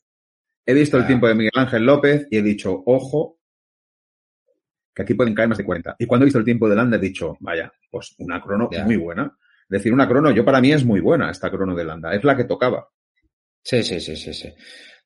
He 0.65 0.73
visto 0.73 0.97
el 0.97 1.03
Ah. 1.03 1.07
tiempo 1.07 1.27
de 1.27 1.35
Miguel 1.35 1.51
Ángel 1.56 1.83
López 1.85 2.27
y 2.29 2.38
he 2.38 2.41
dicho, 2.44 2.83
ojo, 2.85 3.39
que 4.94 5.03
aquí 5.03 5.13
pueden 5.13 5.33
caer 5.33 5.50
más 5.50 5.57
de 5.57 5.63
40. 5.63 5.95
Y 6.00 6.06
cuando 6.06 6.25
he 6.25 6.27
visto 6.27 6.39
el 6.39 6.45
tiempo 6.45 6.68
de 6.69 6.75
Landa 6.75 6.97
he 6.97 7.00
dicho, 7.00 7.38
vaya, 7.39 7.71
pues 7.89 8.13
una 8.19 8.41
crono 8.41 8.69
Ya. 8.71 8.83
muy 8.83 8.97
buena. 8.97 9.35
Es 9.63 9.69
decir, 9.79 9.94
una 9.94 10.07
crono, 10.07 10.31
yo 10.31 10.44
para 10.44 10.59
mí 10.59 10.71
es 10.73 10.83
muy 10.83 11.00
buena 11.00 11.31
esta 11.31 11.50
crono 11.50 11.73
de 11.75 11.85
Landa. 11.85 12.13
Es 12.13 12.23
la 12.25 12.35
que 12.35 12.44
tocaba. 12.44 12.88
Sí, 13.63 13.83
sí, 13.83 14.00
sí, 14.01 14.15
sí, 14.18 14.33
sí. 14.33 14.47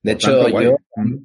De 0.01 0.11
Por 0.11 0.11
hecho, 0.13 0.41
tanto, 0.43 0.61
yo 0.61 0.77
Mm. 0.97 1.15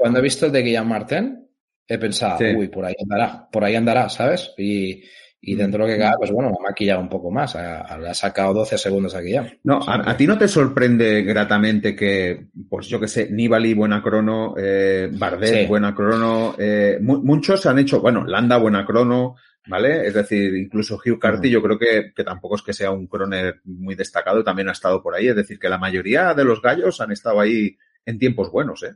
Cuando 0.00 0.18
he 0.18 0.22
visto 0.22 0.46
el 0.46 0.52
de 0.52 0.62
Guillaume 0.62 0.88
Martin, 0.90 1.46
he 1.86 1.98
pensado, 1.98 2.38
Sí. 2.38 2.46
uy, 2.56 2.68
por 2.68 2.84
ahí 2.84 2.94
andará, 3.02 3.48
por 3.50 3.64
ahí 3.64 3.74
andará, 3.76 4.08
¿sabes? 4.08 4.52
Y, 4.56 5.02
y 5.42 5.54
Mm. 5.54 5.58
dentro 5.58 5.84
de 5.84 5.90
lo 5.90 5.94
que 5.96 6.00
cabe, 6.00 6.16
pues 6.18 6.30
bueno, 6.30 6.50
me 6.50 6.56
ha 6.60 6.70
maquillado 6.70 7.00
un 7.00 7.08
poco 7.08 7.30
más. 7.30 7.56
Ha- 7.56 7.80
ha- 7.82 7.98
Le 7.98 8.08
ha 8.10 8.14
sacado 8.14 8.54
12 8.54 8.78
segundos 8.78 9.14
a 9.14 9.20
Guillaume. 9.20 9.58
No, 9.64 9.80
a, 9.86 10.16
ti 10.16 10.26
no 10.26 10.36
te 10.38 10.48
sorprende 10.48 11.22
gratamente 11.22 11.94
que, 11.96 12.46
pues 12.68 12.86
yo 12.88 13.00
que 13.00 13.08
sé, 13.08 13.28
Nibali 13.30 13.74
buena 13.74 14.02
crono, 14.02 14.54
eh, 14.58 15.08
Bardet 15.12 15.60
Sí. 15.62 15.66
buena 15.66 15.94
crono, 15.94 16.54
eh, 16.58 16.98
mu- 17.00 17.22
muchos 17.22 17.64
han 17.66 17.78
hecho, 17.78 18.00
bueno, 18.00 18.24
Landa 18.24 18.56
buena 18.58 18.84
crono, 18.86 19.34
¿vale? 19.66 20.06
Es 20.06 20.14
decir, 20.14 20.54
incluso 20.56 20.96
Hugh 21.04 21.18
Carty 21.18 21.50
yo 21.50 21.62
creo 21.62 21.78
que, 21.78 22.12
que 22.14 22.24
tampoco 22.24 22.56
es 22.56 22.62
que 22.62 22.72
sea 22.72 22.90
un 22.90 23.06
croner 23.06 23.60
muy 23.64 23.94
destacado, 23.94 24.44
también 24.44 24.68
ha 24.68 24.72
estado 24.72 25.02
por 25.02 25.14
ahí. 25.14 25.28
Es 25.28 25.36
decir, 25.36 25.58
que 25.58 25.68
la 25.68 25.78
mayoría 25.78 26.34
de 26.34 26.44
los 26.44 26.60
gallos 26.62 27.00
han 27.00 27.12
estado 27.12 27.40
ahí 27.40 27.76
en 28.06 28.18
tiempos 28.18 28.50
buenos, 28.50 28.82
¿eh? 28.82 28.94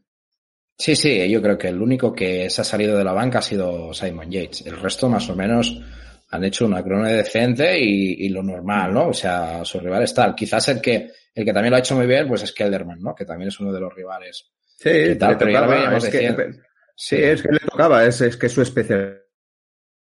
Sí, 0.76 0.96
sí, 0.96 1.30
yo 1.30 1.40
creo 1.40 1.56
que 1.56 1.68
el 1.68 1.80
único 1.80 2.12
que 2.12 2.50
se 2.50 2.60
ha 2.60 2.64
salido 2.64 2.98
de 2.98 3.04
la 3.04 3.12
banca 3.12 3.38
ha 3.38 3.42
sido 3.42 3.94
Simon 3.94 4.30
Yates. 4.30 4.66
El 4.66 4.76
resto, 4.80 5.08
más 5.08 5.28
o 5.30 5.36
menos, 5.36 5.80
han 6.30 6.44
hecho 6.44 6.66
una 6.66 6.82
crono 6.82 7.04
decente 7.06 7.78
y, 7.78 8.26
y 8.26 8.28
lo 8.28 8.42
normal, 8.42 8.92
¿no? 8.92 9.08
O 9.08 9.14
sea, 9.14 9.64
sus 9.64 9.82
rivales 9.82 10.12
tal. 10.12 10.34
Quizás 10.34 10.68
el 10.68 10.80
que, 10.80 11.10
el 11.34 11.44
que 11.44 11.52
también 11.52 11.70
lo 11.70 11.76
ha 11.76 11.80
hecho 11.80 11.94
muy 11.94 12.06
bien, 12.06 12.26
pues 12.26 12.42
es 12.42 12.52
Kelderman, 12.52 13.00
¿no? 13.00 13.14
Que 13.14 13.24
también 13.24 13.48
es 13.48 13.60
uno 13.60 13.72
de 13.72 13.80
los 13.80 13.94
rivales. 13.94 14.50
Sí, 14.76 14.90
¿Qué 14.90 15.16
tal? 15.16 15.30
le 15.30 15.36
tocaba, 15.36 15.96
es 15.96 16.08
que- 16.08 16.50
sí, 16.96 17.16
es 17.16 17.42
que 17.42 17.52
le 17.52 17.58
tocaba, 17.60 18.04
es, 18.04 18.20
es 18.20 18.36
que 18.36 18.46
es 18.46 18.52
su 18.52 18.62
especialidad, 18.62 19.18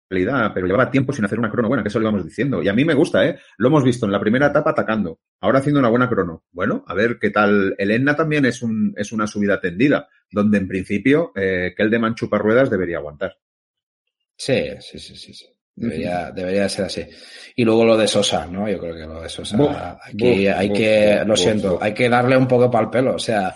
pero 0.08 0.66
llevaba 0.66 0.90
tiempo 0.90 1.12
sin 1.12 1.24
hacer 1.24 1.38
una 1.38 1.50
crono 1.50 1.68
buena, 1.68 1.82
que 1.82 1.88
eso 1.88 1.98
lo 1.98 2.04
íbamos 2.04 2.24
diciendo. 2.24 2.62
Y 2.62 2.68
a 2.68 2.72
mí 2.72 2.84
me 2.84 2.94
gusta, 2.94 3.26
¿eh? 3.26 3.38
Lo 3.58 3.68
hemos 3.68 3.84
visto 3.84 4.06
en 4.06 4.12
la 4.12 4.20
primera 4.20 4.46
etapa 4.48 4.70
atacando, 4.70 5.20
ahora 5.40 5.58
haciendo 5.58 5.80
una 5.80 5.88
buena 5.88 6.08
crono. 6.08 6.44
Bueno, 6.52 6.84
a 6.86 6.94
ver 6.94 7.18
qué 7.20 7.30
tal. 7.30 7.74
El 7.78 7.90
Enna 7.90 8.14
también 8.14 8.44
es, 8.44 8.62
un, 8.62 8.94
es 8.96 9.12
una 9.12 9.26
subida 9.26 9.60
tendida, 9.60 10.08
donde 10.30 10.58
en 10.58 10.68
principio 10.68 11.32
eh, 11.34 11.74
que 11.76 11.82
el 11.82 11.90
de 11.90 11.98
Manchupa 11.98 12.38
Ruedas 12.38 12.70
debería 12.70 12.98
aguantar. 12.98 13.36
Sí, 14.36 14.64
sí, 14.80 14.98
sí, 14.98 15.16
sí. 15.16 15.34
sí. 15.34 15.46
Debería, 15.78 16.30
debería 16.30 16.68
ser 16.70 16.86
así. 16.86 17.04
Y 17.54 17.62
luego 17.62 17.84
lo 17.84 17.98
de 17.98 18.08
Sosa, 18.08 18.46
¿no? 18.46 18.66
Yo 18.66 18.78
creo 18.78 18.94
que 18.94 19.02
lo 19.06 19.20
de 19.20 19.28
Sosa, 19.28 19.58
Buf, 19.58 19.76
aquí 19.76 20.46
buf, 20.46 20.56
hay 20.56 20.68
buf, 20.68 20.78
que, 20.78 21.22
lo 21.26 21.36
siento, 21.36 21.78
hay 21.82 21.92
que 21.92 22.08
darle 22.08 22.34
un 22.34 22.48
poco 22.48 22.70
para 22.70 22.84
el 22.84 22.90
pelo. 22.90 23.16
O 23.16 23.18
sea, 23.18 23.54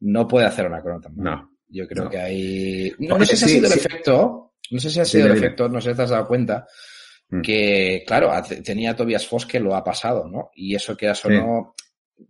no 0.00 0.28
puede 0.28 0.44
hacer 0.46 0.66
una 0.66 0.82
crono 0.82 1.00
tan 1.00 1.16
mala. 1.16 1.36
No. 1.36 1.50
Yo 1.68 1.88
creo 1.88 2.04
No. 2.04 2.10
que 2.10 2.18
hay. 2.18 2.92
No, 2.98 3.24
sé 3.24 3.34
si 3.36 3.44
ha 3.46 3.48
sido 3.48 3.66
el 3.66 3.72
sí. 3.72 3.78
efecto. 3.78 4.43
No 4.70 4.78
sé 4.78 4.90
si 4.90 5.00
ha 5.00 5.04
Sí, 5.04 5.18
sido 5.18 5.26
el 5.26 5.36
efecto, 5.36 5.68
no 5.68 5.80
sé 5.80 5.90
si 5.90 5.96
te 5.96 6.02
has 6.02 6.10
dado 6.10 6.26
cuenta. 6.26 6.66
Mm. 7.28 7.40
Que, 7.40 8.04
claro, 8.06 8.30
tenía 8.64 8.94
Tobias 8.94 9.26
Foss 9.26 9.46
que 9.46 9.60
lo 9.60 9.74
ha 9.74 9.82
pasado, 9.84 10.28
¿no? 10.28 10.50
Y 10.54 10.74
eso 10.74 10.96
que 10.96 11.08
o 11.10 11.14
Sí. 11.14 11.28
no, 11.30 11.74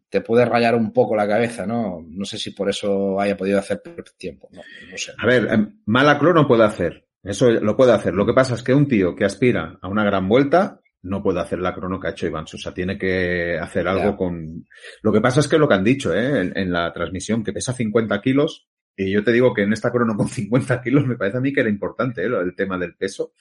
te 0.09 0.21
puede 0.21 0.45
rayar 0.45 0.75
un 0.75 0.93
poco 0.93 1.15
la 1.17 1.27
cabeza, 1.29 1.67
¿no? 1.67 2.05
No 2.09 2.25
sé 2.25 2.39
si 2.39 2.53
por 2.53 2.69
eso 2.71 3.21
haya 3.21 3.37
podido 3.37 3.59
hacer 3.59 3.83
tiempo, 4.17 4.49
no, 4.53 4.63
no 4.91 4.97
sé. 4.97 5.13
A 5.19 5.27
ver, 5.27 5.49
em, 5.53 5.81
mala 5.87 6.19
crono 6.19 6.47
puede 6.47 6.65
hacer. 6.65 7.07
Eso 7.23 7.51
lo 7.51 7.77
puede 7.77 7.93
hacer. 7.93 8.15
Lo 8.15 8.27
que 8.27 8.35
pasa 8.35 8.55
es 8.55 8.63
que 8.63 8.75
un 8.75 8.87
tío 8.87 9.15
que 9.17 9.25
aspira 9.25 9.79
a 9.81 9.89
una 9.89 10.05
gran 10.05 10.29
vuelta 10.29 10.81
no 11.03 11.23
puede 11.23 11.41
hacer 11.41 11.59
la 11.59 11.75
crono 11.75 11.99
que 12.01 12.09
ha 12.09 12.11
hecho 12.11 12.27
Iván 12.27 12.47
Sosa. 12.47 12.73
Tiene 12.73 12.97
que 12.99 13.59
hacer 13.59 13.87
algo 13.89 14.17
con... 14.17 14.67
Lo 15.03 15.13
que 15.13 15.21
pasa 15.21 15.41
es 15.41 15.49
que 15.49 15.59
lo 15.59 15.67
que 15.69 15.75
han 15.75 15.85
dicho 15.85 16.15
¿eh? 16.15 16.41
en, 16.41 16.57
en 16.57 16.73
la 16.73 16.93
transmisión, 16.93 17.43
que 17.45 17.53
pesa 17.53 17.73
50 17.75 18.21
kilos, 18.23 18.69
y 18.97 19.13
yo 19.13 19.25
te 19.25 19.33
digo 19.33 19.53
que 19.53 19.63
en 19.63 19.73
esta 19.73 19.91
crono 19.91 20.17
con 20.17 20.29
50 20.29 20.81
kilos 20.83 21.07
me 21.07 21.17
parece 21.17 21.39
a 21.39 21.41
mí 21.41 21.53
que 21.53 21.61
era 21.61 21.69
importante 21.69 22.23
¿eh? 22.23 22.27
el 22.27 22.55
tema 22.55 22.79
del 22.79 22.95
peso. 22.95 23.33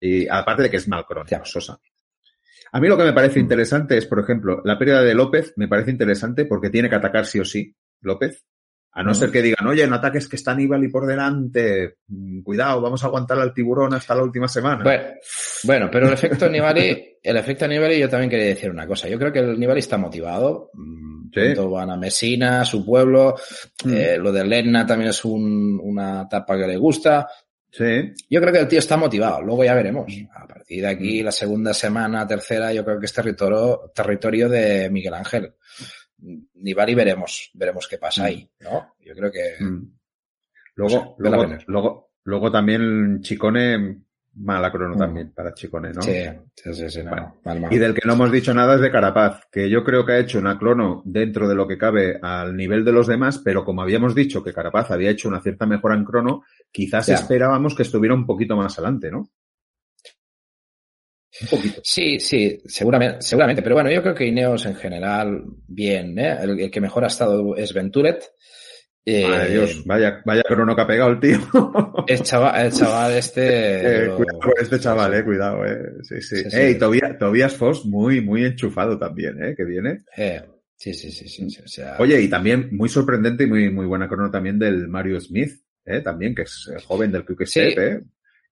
Y, 0.00 0.28
aparte 0.28 0.64
de 0.64 0.70
que 0.70 0.76
es 0.76 0.88
mal 0.88 1.06
crono. 1.06 1.26
Sosa. 1.44 1.80
A 2.72 2.80
mí 2.80 2.88
lo 2.88 2.96
que 2.96 3.04
me 3.04 3.12
parece 3.12 3.38
interesante 3.38 3.96
es, 3.96 4.06
por 4.06 4.18
ejemplo, 4.18 4.60
la 4.64 4.78
pérdida 4.78 5.02
de 5.02 5.14
López 5.14 5.54
me 5.56 5.68
parece 5.68 5.92
interesante 5.92 6.44
porque 6.44 6.70
tiene 6.70 6.90
que 6.90 6.96
atacar 6.96 7.24
sí 7.24 7.38
o 7.38 7.44
sí 7.44 7.74
López. 8.00 8.44
A 8.96 9.02
no 9.02 9.12
ser 9.12 9.30
que 9.30 9.42
digan, 9.42 9.66
oye, 9.66 9.86
no 9.86 9.96
ataques 9.96 10.28
que 10.28 10.36
está 10.36 10.54
Nibali 10.54 10.88
por 10.88 11.04
delante, 11.06 11.96
mm, 12.08 12.42
cuidado, 12.42 12.80
vamos 12.80 13.02
a 13.02 13.06
aguantar 13.08 13.38
al 13.40 13.52
tiburón 13.52 13.92
hasta 13.92 14.14
la 14.14 14.22
última 14.22 14.46
semana. 14.46 14.84
Bueno, 14.84 15.04
bueno, 15.64 15.88
pero 15.90 16.06
el 16.06 16.12
efecto 16.14 16.48
Nibali, 16.48 17.18
el 17.22 17.36
efecto 17.36 17.66
Nibali, 17.66 17.98
yo 17.98 18.08
también 18.08 18.30
quería 18.30 18.46
decir 18.46 18.70
una 18.70 18.86
cosa. 18.86 19.08
Yo 19.08 19.18
creo 19.18 19.32
que 19.32 19.40
el 19.40 19.58
Nibali 19.58 19.80
está 19.80 19.98
motivado. 19.98 20.70
Mm, 20.74 21.14
Sí. 21.34 21.40
Pronto 21.40 21.70
van 21.70 21.90
a 21.90 21.96
Messina, 21.96 22.64
su 22.64 22.86
pueblo. 22.86 23.34
Mm. 23.84 23.92
Eh, 23.92 24.18
lo 24.18 24.30
de 24.30 24.44
Lenna 24.44 24.86
también 24.86 25.10
es 25.10 25.24
un- 25.24 25.80
una 25.82 26.22
etapa 26.22 26.56
que 26.56 26.64
le 26.68 26.76
gusta. 26.76 27.26
Sí, 27.72 28.12
Yo 28.30 28.40
creo 28.40 28.52
que 28.52 28.60
el 28.60 28.68
tío 28.68 28.78
está 28.78 28.96
motivado. 28.96 29.42
Luego 29.42 29.64
ya 29.64 29.74
veremos. 29.74 30.06
A 30.32 30.46
partir 30.46 30.82
de 30.82 30.86
aquí, 30.86 31.24
la 31.24 31.32
segunda 31.32 31.74
semana, 31.74 32.24
tercera, 32.24 32.72
yo 32.72 32.84
creo 32.84 33.00
que 33.00 33.06
es 33.06 33.12
territorio, 33.12 33.90
territorio 33.92 34.48
de 34.48 34.88
Miguel 34.90 35.14
Ángel. 35.14 35.54
Nibali 36.18 36.94
veremos, 36.94 37.50
veremos 37.54 37.86
qué 37.88 37.98
pasa 37.98 38.22
Mm. 38.22 38.26
ahí, 38.26 38.50
¿no? 38.60 38.94
Yo 39.00 39.14
creo 39.14 39.30
que 39.30 39.56
Mm. 39.60 39.92
Luego, 40.76 41.14
luego, 41.18 41.46
luego, 41.68 42.10
luego 42.24 42.50
también 42.50 43.20
Chicone, 43.20 44.02
mala 44.36 44.72
crono 44.72 44.96
Mm. 44.96 44.98
también 44.98 45.32
para 45.32 45.54
Chicone, 45.54 45.92
¿no? 45.92 46.02
sí, 46.02 46.24
sí, 46.56 46.74
sí, 46.74 46.90
sí, 46.90 47.02
no, 47.04 47.10
Bueno. 47.10 47.36
mal, 47.44 47.60
mal. 47.60 47.72
Y 47.72 47.78
del 47.78 47.94
que 47.94 48.06
no 48.06 48.14
hemos 48.14 48.32
dicho 48.32 48.52
nada 48.52 48.74
es 48.74 48.80
de 48.80 48.90
Carapaz, 48.90 49.42
que 49.52 49.70
yo 49.70 49.84
creo 49.84 50.04
que 50.04 50.12
ha 50.14 50.18
hecho 50.18 50.38
una 50.40 50.58
crono 50.58 51.02
dentro 51.04 51.46
de 51.48 51.54
lo 51.54 51.68
que 51.68 51.78
cabe 51.78 52.18
al 52.20 52.56
nivel 52.56 52.84
de 52.84 52.90
los 52.92 53.06
demás, 53.06 53.38
pero 53.38 53.64
como 53.64 53.82
habíamos 53.82 54.14
dicho 54.16 54.42
que 54.42 54.52
Carapaz 54.52 54.90
había 54.90 55.10
hecho 55.10 55.28
una 55.28 55.40
cierta 55.40 55.64
mejora 55.66 55.94
en 55.94 56.04
crono, 56.04 56.42
quizás 56.72 57.06
Ya. 57.06 57.14
esperábamos 57.14 57.76
que 57.76 57.84
estuviera 57.84 58.14
un 58.16 58.26
poquito 58.26 58.56
más 58.56 58.76
adelante, 58.78 59.12
¿no? 59.12 59.28
Un 61.42 61.48
poquito. 61.48 61.80
Sí, 61.84 62.20
sí, 62.20 62.60
seguramente, 62.66 63.22
seguramente. 63.22 63.62
Pero 63.62 63.74
bueno, 63.74 63.90
yo 63.90 64.02
creo 64.02 64.14
que 64.14 64.26
Ineos 64.26 64.66
en 64.66 64.76
general, 64.76 65.42
bien, 65.66 66.18
¿eh? 66.18 66.36
El, 66.42 66.60
el 66.60 66.70
que 66.70 66.80
mejor 66.80 67.04
ha 67.04 67.08
estado 67.08 67.56
es 67.56 67.72
Venturet. 67.72 68.24
Eh, 69.06 69.28
Madre 69.28 69.50
Dios, 69.50 69.84
vaya, 69.84 70.22
vaya 70.24 70.42
crono 70.44 70.74
que 70.74 70.80
ha 70.80 70.86
pegado 70.86 71.10
el 71.10 71.20
tío. 71.20 71.38
El 72.06 72.22
chaval, 72.22 72.66
el 72.66 72.72
chaval 72.72 73.12
este. 73.12 73.44
Eh, 74.04 74.10
cuidado 74.16 74.40
con 74.40 74.52
este 74.58 74.80
chaval, 74.80 75.14
eh, 75.14 75.24
cuidado, 75.24 75.64
eh. 75.66 75.76
Sí, 76.02 76.22
sí. 76.22 76.36
sí, 76.36 76.50
sí. 76.50 76.56
Ey, 76.56 76.78
Tobias, 76.78 77.18
Tobias 77.18 77.54
Foss 77.54 77.84
muy, 77.84 78.22
muy 78.22 78.44
enchufado 78.44 78.98
también, 78.98 79.42
eh, 79.42 79.54
que 79.54 79.64
viene. 79.64 80.04
Eh, 80.16 80.42
sí, 80.76 80.94
sí, 80.94 81.10
sí, 81.10 81.28
sí. 81.28 81.60
O 81.62 81.68
sea... 81.68 81.96
Oye, 81.98 82.20
y 82.22 82.28
también 82.28 82.68
muy 82.72 82.88
sorprendente 82.88 83.44
y 83.44 83.46
muy, 83.46 83.70
muy 83.70 83.84
buena 83.84 84.08
crono 84.08 84.30
también 84.30 84.58
del 84.58 84.88
Mario 84.88 85.20
Smith, 85.20 85.52
eh, 85.84 86.00
también, 86.00 86.34
que 86.34 86.42
es 86.42 86.70
el 86.74 86.80
joven 86.80 87.12
del 87.12 87.26
Quick 87.26 87.44
Step, 87.44 87.78
eh. 87.78 88.00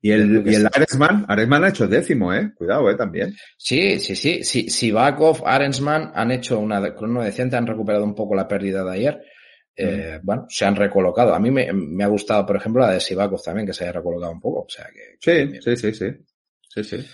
Y 0.05 0.11
el, 0.11 0.43
y 0.45 0.57
el 0.57 0.67
Arensman, 0.67 1.25
Arensman 1.29 1.65
ha 1.65 1.69
hecho 1.69 1.87
décimo, 1.87 2.35
eh. 2.35 2.53
Cuidado, 2.57 2.91
eh, 2.91 2.97
también. 2.97 3.37
Sí, 3.57 4.01
sí, 4.01 4.17
sí. 4.17 4.43
Si, 4.43 4.69
si 4.69 4.91
Bakov, 4.91 5.47
Arensman 5.47 6.11
han 6.13 6.33
hecho 6.33 6.59
una 6.59 6.93
crono 6.93 7.23
decente, 7.23 7.55
han 7.55 7.69
recuperado 7.69 8.03
un 8.03 8.15
poco 8.15 8.35
la 8.35 8.49
pérdida 8.49 8.83
de 8.83 8.91
ayer. 8.91 9.23
Eh, 9.77 10.19
mm. 10.21 10.27
Bueno, 10.27 10.47
se 10.49 10.65
han 10.65 10.75
recolocado. 10.75 11.33
A 11.33 11.39
mí 11.39 11.53
me, 11.53 11.73
me, 11.73 12.03
ha 12.03 12.09
gustado, 12.09 12.45
por 12.45 12.57
ejemplo, 12.57 12.83
la 12.83 12.91
de 12.91 13.01
Sivakov 13.01 13.41
también, 13.45 13.65
que 13.65 13.73
se 13.73 13.85
haya 13.85 13.93
recolocado 13.93 14.33
un 14.33 14.41
poco. 14.41 14.63
O 14.63 14.69
sea 14.69 14.87
que. 14.93 15.17
Sí, 15.21 15.61
sí, 15.61 15.77
sí, 15.77 15.95
sí. 15.95 16.07
Sí, 16.69 16.83
sí. 16.83 17.09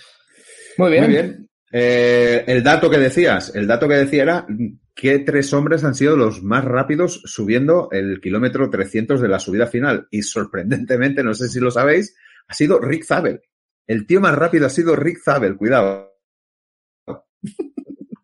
Muy 0.77 0.91
bien. 0.91 1.03
Muy 1.03 1.13
bien. 1.13 1.49
Eh, 1.71 2.43
el 2.47 2.63
dato 2.63 2.89
que 2.89 2.97
decías, 2.97 3.53
el 3.53 3.67
dato 3.67 3.87
que 3.87 3.97
decía 3.97 4.23
era 4.23 4.47
que 4.95 5.19
tres 5.19 5.53
hombres 5.53 5.83
han 5.83 5.93
sido 5.93 6.17
los 6.17 6.41
más 6.41 6.65
rápidos 6.65 7.21
subiendo 7.25 7.89
el 7.91 8.19
kilómetro 8.19 8.71
300 8.71 9.21
de 9.21 9.27
la 9.27 9.39
subida 9.39 9.67
final. 9.67 10.07
Y 10.09 10.23
sorprendentemente, 10.23 11.23
no 11.23 11.35
sé 11.35 11.49
si 11.49 11.59
lo 11.59 11.69
sabéis, 11.69 12.15
ha 12.47 12.53
sido 12.53 12.79
Rick 12.79 13.05
Zabel. 13.05 13.41
El 13.87 14.05
tío 14.05 14.21
más 14.21 14.35
rápido 14.35 14.67
ha 14.67 14.69
sido 14.69 14.95
Rick 14.95 15.19
Zabel, 15.23 15.57
cuidado. 15.57 16.13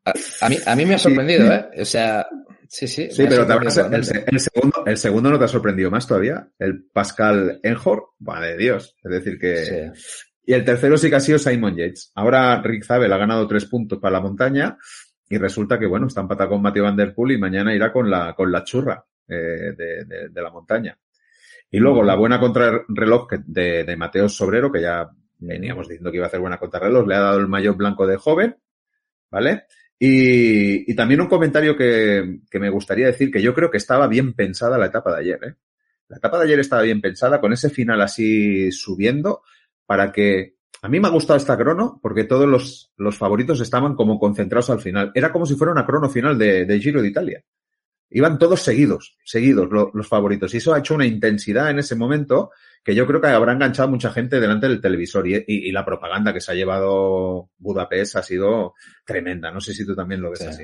A, 0.05 0.13
a 0.41 0.49
mí, 0.49 0.57
a 0.65 0.75
mí 0.75 0.85
me 0.85 0.95
ha 0.95 0.99
sorprendido, 0.99 1.51
¿eh? 1.51 1.69
O 1.79 1.85
sea, 1.85 2.27
sí, 2.67 2.87
sí. 2.87 3.09
Sí, 3.09 3.25
pero 3.27 3.43
el, 3.43 3.51
el, 3.51 4.25
el, 4.27 4.39
segundo, 4.39 4.83
el 4.85 4.97
segundo 4.97 5.31
no 5.31 5.39
te 5.39 5.45
ha 5.45 5.47
sorprendido 5.47 5.89
más 5.89 6.05
todavía. 6.07 6.47
El 6.59 6.83
Pascal 6.85 7.59
Enjor, 7.63 8.09
de 8.19 8.57
Dios. 8.57 8.95
Es 9.03 9.11
decir 9.11 9.39
que... 9.39 9.93
Sí. 9.95 10.25
Y 10.47 10.53
el 10.53 10.63
tercero 10.63 10.95
sí 10.95 11.09
que 11.09 11.15
ha 11.15 11.19
sido 11.19 11.39
Simon 11.39 11.75
Yates. 11.75 12.11
Ahora 12.13 12.61
Rick 12.61 12.85
Zabel 12.85 13.11
ha 13.11 13.17
ganado 13.17 13.47
tres 13.47 13.65
puntos 13.65 13.97
para 13.97 14.13
la 14.13 14.21
montaña 14.21 14.77
y 15.27 15.39
resulta 15.39 15.79
que, 15.79 15.87
bueno, 15.87 16.05
está 16.05 16.21
empatado 16.21 16.51
con 16.51 16.61
Mateo 16.61 16.83
Van 16.83 16.95
Der 16.95 17.15
Poel 17.15 17.31
y 17.31 17.39
mañana 17.39 17.73
irá 17.73 17.91
con 17.91 18.07
la, 18.07 18.35
con 18.35 18.51
la 18.51 18.63
churra 18.63 19.03
eh, 19.27 19.73
de, 19.75 20.05
de, 20.05 20.29
de 20.29 20.41
la 20.43 20.51
montaña. 20.51 20.95
Y 21.69 21.79
luego 21.79 22.03
la 22.03 22.15
buena 22.15 22.39
contrarreloj 22.39 23.27
de, 23.45 23.83
de 23.83 23.97
Mateo 23.97 24.29
Sobrero, 24.29 24.71
que 24.71 24.81
ya 24.81 25.09
veníamos 25.39 25.87
diciendo 25.87 26.11
que 26.11 26.17
iba 26.17 26.25
a 26.25 26.27
hacer 26.27 26.39
buena 26.39 26.59
contrarreloj, 26.59 27.07
le 27.07 27.15
ha 27.15 27.19
dado 27.19 27.39
el 27.39 27.47
mayor 27.47 27.75
blanco 27.75 28.07
de 28.07 28.17
joven, 28.17 28.55
¿vale? 29.29 29.63
Y, 29.97 30.91
y 30.91 30.95
también 30.95 31.21
un 31.21 31.27
comentario 31.27 31.75
que, 31.75 32.39
que, 32.49 32.59
me 32.59 32.69
gustaría 32.69 33.07
decir, 33.07 33.31
que 33.31 33.41
yo 33.41 33.53
creo 33.53 33.71
que 33.71 33.77
estaba 33.77 34.07
bien 34.07 34.33
pensada 34.33 34.77
la 34.77 34.87
etapa 34.87 35.13
de 35.13 35.19
ayer, 35.19 35.39
¿eh? 35.43 35.55
La 36.07 36.17
etapa 36.17 36.37
de 36.37 36.45
ayer 36.45 36.59
estaba 36.59 36.83
bien 36.83 37.01
pensada, 37.01 37.41
con 37.41 37.51
ese 37.51 37.69
final 37.69 38.01
así 38.01 38.71
subiendo, 38.71 39.41
para 39.85 40.11
que... 40.11 40.55
A 40.81 40.89
mí 40.89 40.99
me 40.99 41.07
ha 41.07 41.11
gustado 41.11 41.37
esta 41.37 41.57
crono 41.57 41.99
porque 41.99 42.25
todos 42.25 42.47
los, 42.47 42.93
los 42.97 43.17
favoritos 43.17 43.59
estaban 43.59 43.95
como 43.95 44.19
concentrados 44.19 44.69
al 44.69 44.81
final. 44.81 45.11
Era 45.15 45.31
como 45.31 45.47
si 45.47 45.55
fuera 45.55 45.71
una 45.71 45.85
crono 45.85 46.09
final 46.09 46.37
de, 46.37 46.65
de 46.65 46.79
Giro 46.79 47.01
de 47.01 47.07
Italia 47.07 47.43
iban 48.09 48.37
todos 48.37 48.61
seguidos, 48.61 49.17
seguidos 49.23 49.69
lo, 49.71 49.91
los 49.93 50.07
favoritos. 50.07 50.53
Y 50.53 50.57
eso 50.57 50.73
ha 50.73 50.79
hecho 50.79 50.95
una 50.95 51.05
intensidad 51.05 51.69
en 51.69 51.79
ese 51.79 51.95
momento 51.95 52.51
que 52.83 52.93
yo 52.95 53.07
creo 53.07 53.19
que 53.19 53.27
habrá 53.27 53.53
enganchado 53.53 53.87
a 53.87 53.91
mucha 53.91 54.11
gente 54.11 54.39
delante 54.39 54.67
del 54.67 54.81
televisor. 54.81 55.27
Y, 55.27 55.35
y, 55.35 55.43
y, 55.47 55.71
la 55.71 55.83
propaganda 55.83 56.33
que 56.33 56.41
se 56.41 56.51
ha 56.51 56.55
llevado 56.55 57.49
Budapest 57.57 58.15
ha 58.17 58.23
sido 58.23 58.73
tremenda. 59.05 59.51
No 59.51 59.59
sé 59.59 59.73
si 59.73 59.85
tú 59.85 59.95
también 59.95 60.21
lo 60.21 60.29
ves 60.29 60.39
sí. 60.39 60.45
así. 60.45 60.63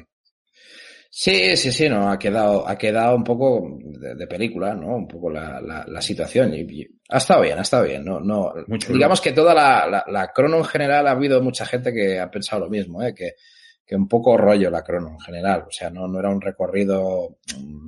Sí, 1.13 1.57
sí, 1.57 1.74
sí, 1.74 1.89
no, 1.89 2.10
ha 2.10 2.17
quedado, 2.17 2.65
ha 2.65 2.77
quedado 2.77 3.17
un 3.17 3.24
poco 3.25 3.77
de, 3.81 4.15
de 4.15 4.27
película, 4.27 4.74
¿no? 4.74 4.95
Un 4.95 5.07
poco 5.10 5.29
la, 5.29 5.60
la, 5.60 5.83
la 5.86 6.01
situación. 6.01 6.53
Y, 6.53 6.62
y, 6.62 6.88
ha 7.10 7.17
estado 7.17 7.41
bien, 7.41 7.60
ha 7.60 7.63
estado 7.63 7.83
bien, 7.83 8.05
¿no? 8.05 8.21
no 8.21 8.53
Mucho 8.67 8.93
digamos 8.93 9.21
bien. 9.21 9.33
que 9.33 9.41
toda 9.41 9.53
la, 9.53 9.88
la, 9.89 10.05
la, 10.07 10.31
crono 10.31 10.60
en 10.60 10.63
general 10.63 11.07
ha 11.07 11.12
habido 11.12 11.41
mucha 11.41 11.65
gente 11.65 11.91
que 11.91 12.17
ha 12.17 12.31
pensado 12.31 12.63
lo 12.63 12.69
mismo, 12.69 13.03
¿eh? 13.03 13.13
Que, 13.13 13.33
que 13.85 13.95
un 13.95 14.07
poco 14.07 14.38
rollo 14.38 14.69
la 14.69 14.83
crono 14.83 15.09
en 15.09 15.19
general. 15.19 15.65
O 15.67 15.71
sea, 15.71 15.89
no, 15.89 16.07
no 16.07 16.19
era 16.19 16.29
un 16.29 16.39
recorrido, 16.39 17.38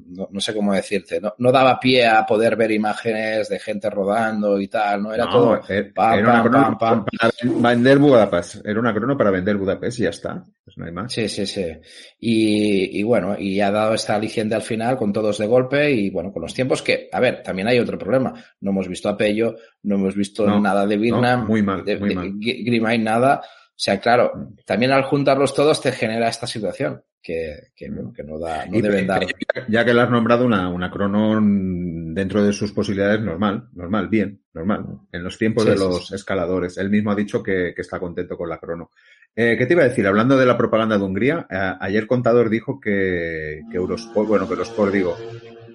no, 0.09 0.27
no 0.29 0.39
sé 0.41 0.53
cómo 0.53 0.73
decirte, 0.73 1.21
no, 1.21 1.33
no, 1.37 1.51
daba 1.51 1.79
pie 1.79 2.05
a 2.05 2.25
poder 2.25 2.55
ver 2.55 2.71
imágenes 2.71 3.47
de 3.47 3.59
gente 3.59 3.89
rodando 3.89 4.59
y 4.59 4.67
tal, 4.67 5.03
no 5.03 5.13
era 5.13 5.29
todo. 5.29 5.61
Era, 5.67 5.93
pam, 5.93 6.19
era 6.19 6.29
una 6.29 6.41
crono 6.41 6.77
pam, 6.77 6.77
pam, 6.77 7.05
para 7.05 7.73
vender 7.73 7.99
Budapest, 7.99 8.65
era 8.65 8.79
una 8.79 8.93
crono 8.93 9.17
para 9.17 9.31
vender 9.31 9.55
Budapest 9.55 9.99
y 9.99 10.03
ya 10.03 10.09
está. 10.09 10.43
Pues 10.65 10.77
no 10.77 10.85
hay 10.85 10.91
más. 10.91 11.11
Sí, 11.11 11.27
sí, 11.27 11.45
sí. 11.45 11.65
Y, 12.19 12.99
y 12.99 13.03
bueno, 13.03 13.37
y 13.37 13.59
ha 13.59 13.71
dado 13.71 13.93
esta 13.93 14.15
aliciente 14.15 14.55
al 14.55 14.61
final 14.61 14.97
con 14.97 15.11
todos 15.11 15.37
de 15.37 15.45
golpe 15.45 15.91
y 15.91 16.09
bueno, 16.09 16.31
con 16.31 16.41
los 16.41 16.53
tiempos 16.53 16.81
que, 16.81 17.09
a 17.11 17.19
ver, 17.19 17.43
también 17.43 17.67
hay 17.67 17.79
otro 17.79 17.97
problema. 17.97 18.33
No 18.61 18.71
hemos 18.71 18.87
visto 18.87 19.09
a 19.09 19.17
Pello, 19.17 19.55
no 19.83 19.95
hemos 19.95 20.15
visto 20.15 20.45
nada 20.59 20.85
de 20.85 20.97
Vietnam, 20.97 21.45
muy 21.47 21.61
mal, 21.61 21.83
de, 21.83 21.97
muy 21.97 22.15
mal. 22.15 22.39
de 22.39 22.63
Grimain, 22.63 23.03
nada. 23.03 23.41
O 23.75 23.79
sea, 23.83 23.99
claro, 23.99 24.49
también 24.65 24.91
al 24.91 25.03
juntarlos 25.03 25.53
todos 25.53 25.81
te 25.81 25.91
genera 25.91 26.29
esta 26.29 26.45
situación 26.45 27.01
que, 27.23 27.71
que, 27.75 27.89
no 27.89 28.37
da, 28.37 28.65
no 28.65 28.77
y, 28.77 28.81
deben 28.81 29.07
dar. 29.07 29.25
Ya 29.67 29.85
que 29.85 29.93
le 29.93 30.01
has 30.01 30.11
nombrado 30.11 30.45
una, 30.45 30.69
una 30.69 30.91
crono 30.91 31.39
dentro 31.41 32.43
de 32.43 32.51
sus 32.53 32.73
posibilidades 32.73 33.21
normal, 33.21 33.69
normal, 33.73 34.09
bien, 34.09 34.41
normal, 34.53 34.85
en 35.11 35.23
los 35.23 35.37
tiempos 35.37 35.63
sí, 35.63 35.69
de 35.69 35.75
los 35.77 36.07
sí. 36.07 36.15
escaladores. 36.15 36.77
Él 36.77 36.89
mismo 36.89 37.11
ha 37.11 37.15
dicho 37.15 37.41
que, 37.41 37.73
que, 37.73 37.81
está 37.81 37.99
contento 37.99 38.37
con 38.37 38.49
la 38.49 38.59
crono. 38.59 38.91
Eh, 39.35 39.55
¿Qué 39.57 39.65
te 39.65 39.73
iba 39.73 39.83
a 39.83 39.87
decir? 39.87 40.05
Hablando 40.05 40.37
de 40.37 40.45
la 40.45 40.57
propaganda 40.57 40.97
de 40.97 41.03
Hungría, 41.03 41.47
eh, 41.49 41.73
ayer 41.79 42.05
Contador 42.05 42.49
dijo 42.49 42.79
que, 42.79 43.61
que 43.71 43.77
Eurosport, 43.77 44.27
bueno, 44.27 44.45
que 44.45 44.53
Eurosport 44.53 44.93
digo, 44.93 45.17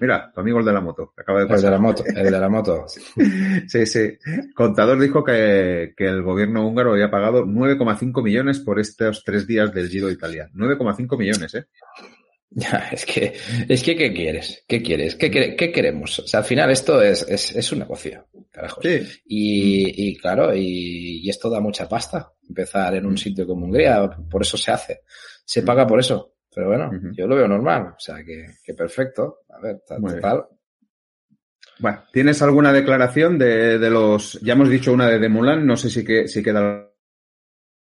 Mira, 0.01 0.31
tu 0.33 0.41
amigo 0.41 0.59
el 0.59 0.65
de 0.65 0.73
la 0.73 0.81
moto. 0.81 1.13
Acaba 1.17 1.41
de 1.41 1.47
pasar. 1.47 1.57
El 1.57 1.63
de 1.65 1.71
la 1.71 1.79
moto, 1.79 2.03
el 2.05 2.23
de 2.23 2.31
la 2.31 2.49
moto. 2.49 2.85
sí, 3.67 3.85
sí. 3.85 4.17
Contador 4.55 4.99
dijo 4.99 5.23
que, 5.23 5.93
que 5.95 6.05
el 6.05 6.23
gobierno 6.23 6.67
húngaro 6.67 6.93
había 6.93 7.11
pagado 7.11 7.45
9,5 7.45 8.23
millones 8.23 8.59
por 8.59 8.79
estos 8.79 9.23
tres 9.23 9.47
días 9.47 9.73
del 9.73 9.89
Giro 9.89 10.07
de 10.07 10.13
Italia. 10.13 10.49
9,5 10.53 11.17
millones, 11.17 11.55
¿eh? 11.55 11.65
Ya, 12.51 12.89
es 12.91 13.05
que, 13.05 13.35
es 13.67 13.83
que, 13.83 13.95
¿qué 13.95 14.11
quieres? 14.11 14.63
¿Qué 14.67 14.81
quieres? 14.81 15.15
¿Qué, 15.15 15.29
qué 15.29 15.71
queremos? 15.71 16.17
O 16.17 16.27
sea, 16.27 16.39
al 16.39 16.45
final 16.47 16.71
esto 16.71 16.99
es, 16.99 17.21
es, 17.29 17.55
es 17.55 17.71
un 17.71 17.79
negocio, 17.79 18.25
carajo. 18.49 18.81
Sí. 18.81 19.01
Y, 19.27 20.09
y 20.09 20.17
claro, 20.17 20.55
y, 20.55 21.21
y, 21.23 21.29
esto 21.29 21.47
da 21.47 21.59
mucha 21.59 21.87
pasta. 21.87 22.33
Empezar 22.47 22.95
en 22.95 23.05
un 23.05 23.19
sitio 23.19 23.45
como 23.45 23.67
Hungría, 23.67 24.09
por 24.31 24.41
eso 24.41 24.57
se 24.57 24.71
hace. 24.71 25.01
Se 25.45 25.61
paga 25.61 25.85
por 25.85 25.99
eso. 25.99 26.33
Pero 26.59 26.71
bueno, 26.71 26.89
uh 26.89 26.91
-huh. 26.91 27.15
yo 27.15 27.25
lo 27.25 27.37
veo 27.37 27.47
normal. 27.47 27.93
O 27.95 27.99
sea, 27.99 28.21
que, 28.21 28.55
que 28.61 28.73
perfecto. 28.73 29.43
A 29.47 29.61
ver, 29.61 29.81
tal, 29.87 30.19
tal. 30.19 30.45
Bueno, 31.79 32.03
¿tienes 32.11 32.41
alguna 32.41 32.73
declaración 32.73 33.39
de, 33.39 33.79
de, 33.79 33.89
los... 33.89 34.37
Ya 34.41 34.53
hemos 34.53 34.69
dicho 34.69 34.91
una 34.91 35.07
de 35.07 35.19
Demulan, 35.19 35.65
no 35.65 35.77
sé 35.77 35.89
si, 35.89 36.03
que, 36.03 36.27
si 36.27 36.43
queda 36.43 36.91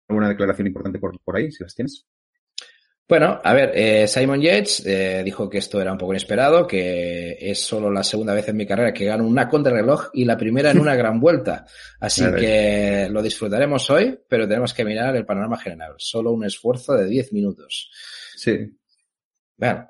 alguna 0.09 0.29
declaración 0.29 0.65
importante 0.65 0.97
por, 0.97 1.19
por 1.21 1.35
ahí, 1.35 1.51
si 1.51 1.63
las 1.63 1.75
tienes. 1.75 2.07
Bueno, 3.07 3.41
a 3.43 3.53
ver, 3.53 3.71
eh, 3.75 4.07
Simon 4.07 4.41
Yates 4.41 4.85
eh, 4.85 5.23
dijo 5.25 5.49
que 5.49 5.57
esto 5.57 5.81
era 5.81 5.91
un 5.91 5.97
poco 5.97 6.13
inesperado, 6.13 6.65
que 6.65 7.37
es 7.37 7.59
solo 7.59 7.91
la 7.91 8.01
segunda 8.01 8.33
vez 8.33 8.47
en 8.47 8.55
mi 8.55 8.65
carrera 8.65 8.93
que 8.93 9.05
gano 9.05 9.27
una 9.27 9.49
contrarreloj 9.49 10.09
y 10.13 10.23
la 10.23 10.37
primera 10.37 10.71
en 10.71 10.79
una 10.79 10.95
gran 10.95 11.19
vuelta. 11.19 11.65
Así 11.99 12.23
que 12.39 13.09
lo 13.11 13.21
disfrutaremos 13.21 13.89
hoy, 13.89 14.17
pero 14.27 14.47
tenemos 14.47 14.73
que 14.73 14.85
mirar 14.85 15.15
el 15.17 15.25
panorama 15.25 15.57
general. 15.57 15.95
Solo 15.97 16.31
un 16.31 16.45
esfuerzo 16.45 16.93
de 16.93 17.07
10 17.07 17.33
minutos. 17.33 17.91
Sí. 18.35 18.73
Bueno. 19.57 19.89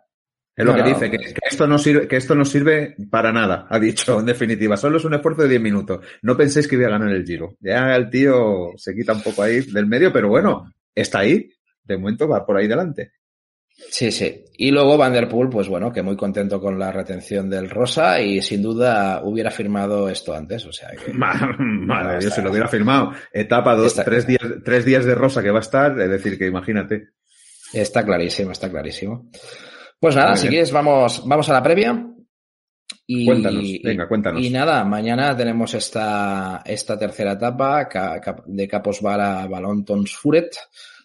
Es 0.55 0.65
lo 0.65 0.75
no, 0.75 0.83
que 0.83 0.89
dice, 0.89 1.09
que, 1.09 1.17
que, 1.17 1.39
esto 1.49 1.65
no 1.65 1.79
sirve, 1.79 2.07
que 2.07 2.15
esto 2.15 2.35
no 2.35 2.45
sirve 2.45 2.95
para 3.09 3.31
nada, 3.31 3.65
ha 3.71 3.79
dicho, 3.79 4.19
en 4.19 4.27
definitiva. 4.27 4.77
Solo 4.77 4.97
es 4.97 5.05
un 5.05 5.15
esfuerzo 5.15 5.43
de 5.43 5.49
10 5.49 5.61
minutos. 5.61 6.05
No 6.21 6.37
penséis 6.37 6.67
que 6.67 6.75
voy 6.75 6.85
a 6.85 6.89
ganar 6.89 7.09
el 7.09 7.25
giro. 7.25 7.57
Ya 7.59 7.95
el 7.95 8.09
tío 8.09 8.71
se 8.75 8.93
quita 8.93 9.13
un 9.13 9.23
poco 9.23 9.41
ahí 9.41 9.61
del 9.61 9.87
medio, 9.87 10.13
pero 10.13 10.29
bueno, 10.29 10.71
está 10.93 11.19
ahí 11.19 11.49
de 11.83 11.97
momento 11.97 12.27
va 12.27 12.45
por 12.45 12.57
ahí 12.57 12.67
delante. 12.67 13.11
Sí, 13.75 14.11
sí. 14.11 14.45
Y 14.57 14.71
luego 14.71 14.97
Van 14.97 15.13
Der 15.13 15.27
Poel, 15.27 15.49
pues 15.49 15.67
bueno, 15.67 15.91
que 15.91 16.03
muy 16.03 16.15
contento 16.15 16.61
con 16.61 16.77
la 16.77 16.91
retención 16.91 17.49
del 17.49 17.69
Rosa 17.69 18.21
y 18.21 18.41
sin 18.41 18.61
duda 18.61 19.21
hubiera 19.23 19.49
firmado 19.49 20.09
esto 20.09 20.33
antes, 20.33 20.65
o 20.65 20.71
sea 20.71 20.89
que... 20.91 21.11
Madre 21.13 22.19
Dios, 22.19 22.33
si 22.33 22.41
lo 22.41 22.51
hubiera 22.51 22.67
firmado. 22.67 23.11
Etapa 23.31 23.75
dos, 23.75 23.87
está... 23.87 24.03
tres, 24.03 24.27
días, 24.27 24.41
tres 24.63 24.85
días 24.85 25.05
de 25.05 25.15
Rosa 25.15 25.41
que 25.41 25.51
va 25.51 25.59
a 25.59 25.61
estar, 25.61 25.99
es 25.99 26.09
decir, 26.09 26.37
que 26.37 26.47
imagínate. 26.47 27.09
Está 27.73 28.05
clarísimo, 28.05 28.51
está 28.51 28.69
clarísimo. 28.69 29.29
Pues 29.99 30.15
nada, 30.15 30.35
si 30.35 30.47
quieres 30.47 30.71
vamos, 30.71 31.23
vamos 31.25 31.49
a 31.49 31.53
la 31.53 31.63
previa. 31.63 32.07
Y, 33.07 33.25
cuéntanos, 33.25 33.63
venga, 33.83 34.07
cuéntanos. 34.07 34.41
Y 34.43 34.49
nada, 34.49 34.83
mañana 34.83 35.35
tenemos 35.35 35.73
esta, 35.73 36.61
esta 36.65 36.97
tercera 36.97 37.33
etapa 37.33 37.89
de 38.45 38.67
Capos 38.67 39.01
Vara 39.01 39.47
Balontons 39.47 40.15
Furet. 40.15 40.55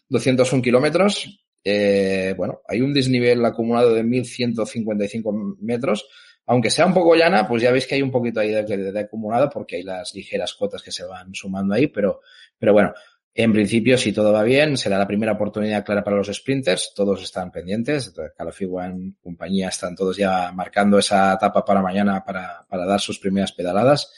201 0.09 0.63
kilómetros. 0.63 1.45
Eh, 1.65 2.35
bueno, 2.37 2.61
hay 2.67 2.81
un 2.81 2.95
desnivel 2.95 3.45
acumulado 3.45 3.95
de 3.95 4.03
1155 4.03 5.57
metros. 5.61 6.09
Aunque 6.47 6.71
sea 6.71 6.87
un 6.87 6.95
poco 6.95 7.15
llana, 7.15 7.47
pues 7.47 7.63
ya 7.63 7.71
veis 7.71 7.87
que 7.87 7.97
hay 7.97 8.03
un 8.03 8.11
poquito 8.11 8.41
ahí 8.41 8.51
de, 8.51 9.01
acumulado 9.01 9.51
porque 9.51 9.77
hay 9.77 9.83
las 9.83 10.15
ligeras 10.15 10.55
cotas 10.55 10.83
que 10.83 10.91
se 10.91 11.05
van 11.05 11.35
sumando 11.35 11.75
ahí, 11.75 11.89
pero, 11.89 12.21
pero 12.59 12.73
bueno, 12.73 12.95
En 13.41 13.53
principio, 13.53 13.97
si 13.97 14.13
todo 14.13 14.33
va 14.33 14.43
bien, 14.43 14.77
será 14.77 14.99
la 14.99 15.07
primera 15.07 15.33
oportunidad 15.33 15.85
clara 15.85 16.03
para 16.03 16.17
los 16.17 16.27
sprinters. 16.27 16.93
Todos 16.93 17.23
están 17.23 17.53
pendientes. 17.53 18.13
Calafiguan, 18.37 19.17
compañía, 19.21 19.69
están 19.69 19.95
todos 19.95 20.17
ya 20.17 20.51
marcando 20.51 20.99
esa 20.99 21.35
etapa 21.35 21.65
para 21.65 21.81
mañana 21.81 22.25
para, 22.25 22.67
para 22.69 22.85
dar 22.85 23.01
sus 23.01 23.21
primeras 23.21 23.53
pedaladas. 23.53 24.11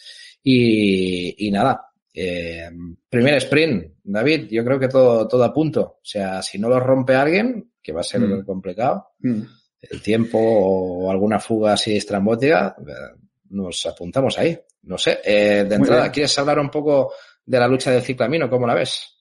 Y, 0.43 1.47
y 1.47 1.51
nada, 1.51 1.90
eh, 2.13 2.71
primer 3.09 3.35
sprint, 3.37 3.95
David, 4.03 4.49
yo 4.51 4.65
creo 4.65 4.79
que 4.79 4.89
todo, 4.89 5.29
todo 5.29 5.45
a 5.45 5.53
punto. 5.53 5.81
O 5.81 6.01
sea, 6.05 6.43
si 6.43 6.59
no 6.59 6.69
lo 6.69 6.81
rompe 6.81 7.15
alguien, 7.15 7.73
que 7.83 7.93
va 7.93 8.01
a 8.01 8.05
ser 8.05 8.21
mm. 8.21 8.45
complicado, 8.45 9.13
mm. 9.21 9.43
el 9.83 10.03
tiempo 10.03 10.39
o 10.39 11.11
alguna 11.11 11.39
fuga 11.39 11.75
así 11.75 11.97
estrambótica, 11.97 12.77
eh, 12.79 13.21
nos 13.51 13.87
apuntamos 13.87 14.39
ahí. 14.39 14.59
No 14.83 14.97
sé, 14.97 15.21
eh, 15.25 15.65
de 15.69 15.75
entrada, 15.75 16.11
¿quieres 16.11 16.37
hablar 16.39 16.59
un 16.59 16.71
poco 16.71 17.13
de 17.45 17.59
la 17.59 17.69
lucha 17.69 17.91
del 17.91 18.03
ciclamino? 18.03 18.49
¿Cómo 18.49 18.67
la 18.67 18.75
ves? 18.75 19.20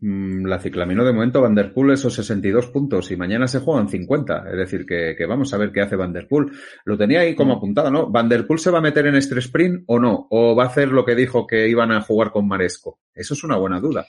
Mm, 0.00 0.46
la 0.46 0.60
ciclamino 0.60 1.04
de 1.04 1.12
momento 1.12 1.40
Van 1.40 1.56
Der 1.56 1.72
Poel 1.72 1.90
esos 1.90 2.14
62 2.14 2.68
puntos 2.68 3.10
y 3.10 3.16
mañana 3.16 3.48
se 3.48 3.58
juegan 3.58 3.88
50. 3.88 4.50
Es 4.50 4.56
decir, 4.56 4.86
que, 4.86 5.16
vamos 5.26 5.52
a 5.52 5.58
ver 5.58 5.72
qué 5.72 5.80
hace 5.80 5.96
Van 5.96 6.12
Der 6.12 6.28
Poel. 6.28 6.52
Lo 6.84 6.96
tenía 6.96 7.20
ahí 7.20 7.34
como 7.34 7.54
mm. 7.54 7.56
apuntado, 7.56 7.90
¿no? 7.90 8.10
¿Van 8.10 8.28
Der 8.28 8.46
Poel 8.46 8.60
se 8.60 8.70
va 8.70 8.78
a 8.78 8.82
meter 8.82 9.06
en 9.06 9.16
este 9.16 9.38
sprint 9.40 9.84
o 9.86 9.98
no? 9.98 10.28
¿O 10.30 10.54
va 10.54 10.64
a 10.64 10.68
hacer 10.68 10.88
lo 10.88 11.04
que 11.04 11.14
dijo 11.14 11.46
que 11.46 11.68
iban 11.68 11.90
a 11.90 12.00
jugar 12.00 12.30
con 12.30 12.46
Maresco? 12.46 13.00
Eso 13.12 13.34
es 13.34 13.42
una 13.42 13.56
buena 13.56 13.80
duda. 13.80 14.06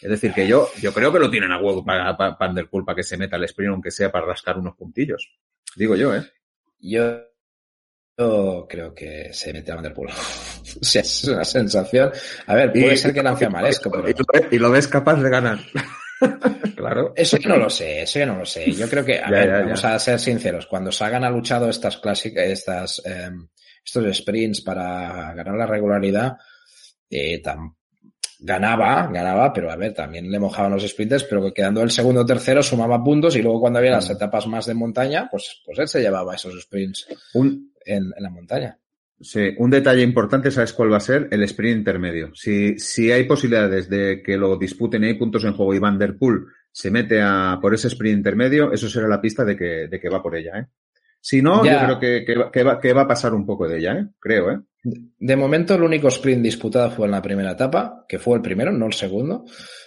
Es 0.00 0.10
decir, 0.10 0.32
que 0.32 0.46
yo, 0.46 0.68
yo 0.80 0.92
creo 0.92 1.12
que 1.12 1.18
lo 1.18 1.30
tienen 1.30 1.52
a 1.52 1.60
huevo 1.60 1.84
para, 1.84 2.12
Van 2.12 2.54
Der 2.54 2.68
Poel 2.68 2.84
para 2.84 2.96
que 2.96 3.02
se 3.02 3.16
meta 3.16 3.36
al 3.36 3.44
sprint, 3.44 3.72
aunque 3.72 3.90
sea 3.90 4.10
para 4.10 4.26
rascar 4.26 4.58
unos 4.58 4.76
puntillos. 4.76 5.32
Digo 5.76 5.94
yo, 5.94 6.14
¿eh? 6.14 6.22
Yo 6.80 7.27
yo 8.18 8.66
creo 8.68 8.92
que 8.94 9.32
se 9.32 9.52
mete 9.52 9.70
a 9.70 9.76
Vanderpool. 9.76 10.08
o 10.80 10.84
sea, 10.84 11.02
es 11.02 11.24
una 11.24 11.44
sensación. 11.44 12.10
A 12.46 12.54
ver, 12.54 12.72
puede 12.72 12.96
ser 12.96 13.14
que 13.14 13.22
lance 13.22 13.44
a 13.46 13.50
Maresco, 13.50 13.90
pero... 13.90 14.04
Y 14.50 14.58
lo, 14.58 14.70
ves 14.70 14.88
capaz 14.88 15.16
de 15.16 15.30
ganar. 15.30 15.58
claro. 16.76 17.12
Eso 17.14 17.36
yo 17.38 17.50
no 17.50 17.56
lo 17.56 17.70
sé, 17.70 18.02
eso 18.02 18.18
yo 18.18 18.26
no 18.26 18.38
lo 18.38 18.46
sé. 18.46 18.72
Yo 18.72 18.88
creo 18.88 19.04
que, 19.04 19.20
a 19.20 19.30
ver, 19.30 19.64
vamos 19.64 19.84
a 19.84 19.98
ser 19.98 20.18
sinceros, 20.18 20.66
cuando 20.66 20.90
Sagan 20.90 21.24
ha 21.24 21.30
luchado 21.30 21.68
estas 21.68 21.98
clásicas, 21.98 22.44
estas, 22.44 23.02
em, 23.04 23.48
estos 23.84 24.16
sprints 24.16 24.62
para 24.62 25.32
ganar 25.34 25.54
la 25.54 25.66
regularidad, 25.66 26.36
eh, 27.08 27.40
ganaba, 28.40 29.08
ganaba, 29.12 29.52
pero 29.52 29.70
a 29.70 29.76
ver, 29.76 29.94
también 29.94 30.30
le 30.30 30.38
mojaban 30.38 30.72
los 30.72 30.86
sprinters, 30.86 31.24
pero 31.24 31.52
quedando 31.52 31.82
el 31.82 31.90
segundo 31.90 32.22
o 32.22 32.26
tercero 32.26 32.62
sumaba 32.62 33.02
puntos 33.02 33.34
y 33.36 33.42
luego 33.42 33.60
cuando 33.60 33.78
había 33.78 33.92
las 33.92 34.08
mm. 34.08 34.12
etapas 34.12 34.46
más 34.46 34.66
de 34.66 34.74
montaña, 34.74 35.28
pues, 35.30 35.62
pues 35.64 35.78
él 35.78 35.88
se 35.88 36.00
llevaba 36.00 36.34
esos 36.34 36.60
sprints. 36.60 37.06
Un, 37.34 37.72
en, 37.88 38.10
la 38.18 38.30
montaña. 38.30 38.78
Sí, 39.20 39.50
un 39.58 39.70
detalle 39.70 40.02
importante, 40.02 40.50
¿sabes 40.50 40.72
cuál 40.72 40.92
va 40.92 40.98
a 40.98 41.00
ser? 41.00 41.26
El 41.32 41.42
sprint 41.42 41.78
intermedio. 41.78 42.30
Si, 42.34 42.78
si 42.78 43.10
hay 43.10 43.24
posibilidades 43.24 43.88
de 43.88 44.22
que 44.22 44.36
lo 44.36 44.56
disputen 44.56 45.02
y 45.02 45.08
hay 45.08 45.14
puntos 45.14 45.44
en 45.44 45.54
juego 45.54 45.74
y 45.74 45.80
Van 45.80 45.98
Der 45.98 46.16
Poel 46.16 46.44
se 46.70 46.90
mete 46.90 47.20
a, 47.20 47.58
por 47.60 47.74
ese 47.74 47.88
sprint 47.88 48.18
intermedio, 48.18 48.72
eso 48.72 48.88
será 48.88 49.08
la 49.08 49.20
pista 49.20 49.44
de 49.44 49.56
que, 49.56 49.88
de 49.88 49.98
que 49.98 50.08
va 50.08 50.22
por 50.22 50.36
ella, 50.36 50.60
¿eh? 50.60 50.66
Si 51.20 51.42
no, 51.42 51.64
yo 51.64 51.78
creo 51.84 51.98
que, 51.98 52.24
que, 52.24 52.62
va, 52.62 52.80
que, 52.80 52.92
va, 52.92 53.02
a 53.02 53.08
pasar 53.08 53.34
un 53.34 53.44
poco 53.44 53.66
de 53.68 53.78
ella, 53.78 53.98
¿eh? 53.98 54.06
Creo, 54.20 54.52
¿eh? 54.52 54.60
De 54.84 55.36
momento, 55.36 55.74
el 55.74 55.82
único 55.82 56.08
sprint 56.08 56.42
disputado 56.42 56.90
fue 56.90 57.06
en 57.06 57.12
la 57.12 57.22
primera 57.22 57.52
etapa, 57.52 58.04
que 58.08 58.18
fue 58.18 58.36
el 58.36 58.42
primero, 58.42 58.70
no 58.70 58.86
el 58.86 58.92
segundo, 58.92 59.44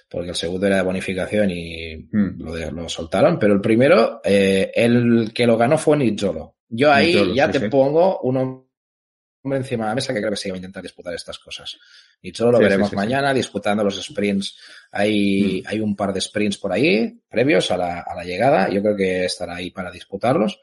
porque 0.10 0.30
el 0.30 0.36
segundo 0.36 0.68
era 0.68 0.78
de 0.78 0.82
bonificación 0.84 1.50
y 1.50 2.10
hmm. 2.12 2.42
lo, 2.42 2.72
lo, 2.72 2.90
soltaron, 2.90 3.40
pero 3.40 3.54
el 3.54 3.62
primero, 3.62 4.20
eh, 4.24 4.72
el 4.76 5.32
que 5.34 5.48
lo 5.48 5.58
ganó 5.58 5.78
fue 5.78 5.98
Nizzolo. 5.98 6.58
Yo 6.74 6.92
ahí 6.92 7.36
ya 7.36 7.52
te 7.52 7.70
pongo 7.70 8.22
un 8.22 8.38
hombre 8.38 9.58
encima 9.58 9.86
de 9.86 9.90
la 9.90 9.96
mesa 9.96 10.14
que 10.14 10.20
creo 10.20 10.32
que 10.32 10.38
sí 10.38 10.50
va 10.50 10.56
a 10.56 10.58
intentar 10.58 10.82
disputar 10.82 11.14
estas 11.14 11.38
cosas. 11.38 11.78
Y 12.22 12.32
solo 12.32 12.54
lo 12.54 12.60
veremos 12.60 12.94
mañana 12.94 13.34
disputando 13.34 13.84
los 13.84 14.02
sprints. 14.02 14.58
Hay, 14.92 15.64
mm. 15.64 15.68
hay 15.68 15.80
un 15.82 15.96
par 15.96 16.14
de 16.14 16.22
sprints 16.22 16.58
por 16.58 16.72
ahí 16.72 17.22
previos 17.30 17.70
a 17.72 17.78
la, 17.78 18.00
a 18.02 18.16
la 18.16 18.24
llegada. 18.24 18.70
Yo 18.70 18.82
creo 18.82 18.96
que 18.96 19.26
estará 19.26 19.56
ahí 19.56 19.72
para 19.72 19.92
disputarlos. 19.92 20.62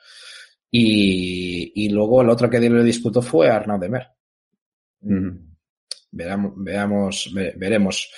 Y, 0.70 1.72
y 1.74 1.90
luego 1.90 2.22
el 2.22 2.30
otro 2.30 2.48
que 2.48 2.58
lo 2.58 2.82
disputó 2.82 3.20
fue 3.20 3.50
Arnaud 3.50 3.80
Demer. 3.80 4.08
Mm. 5.00 5.48
Veamos, 6.10 6.52
veamos, 6.56 7.30
veremos. 7.34 8.10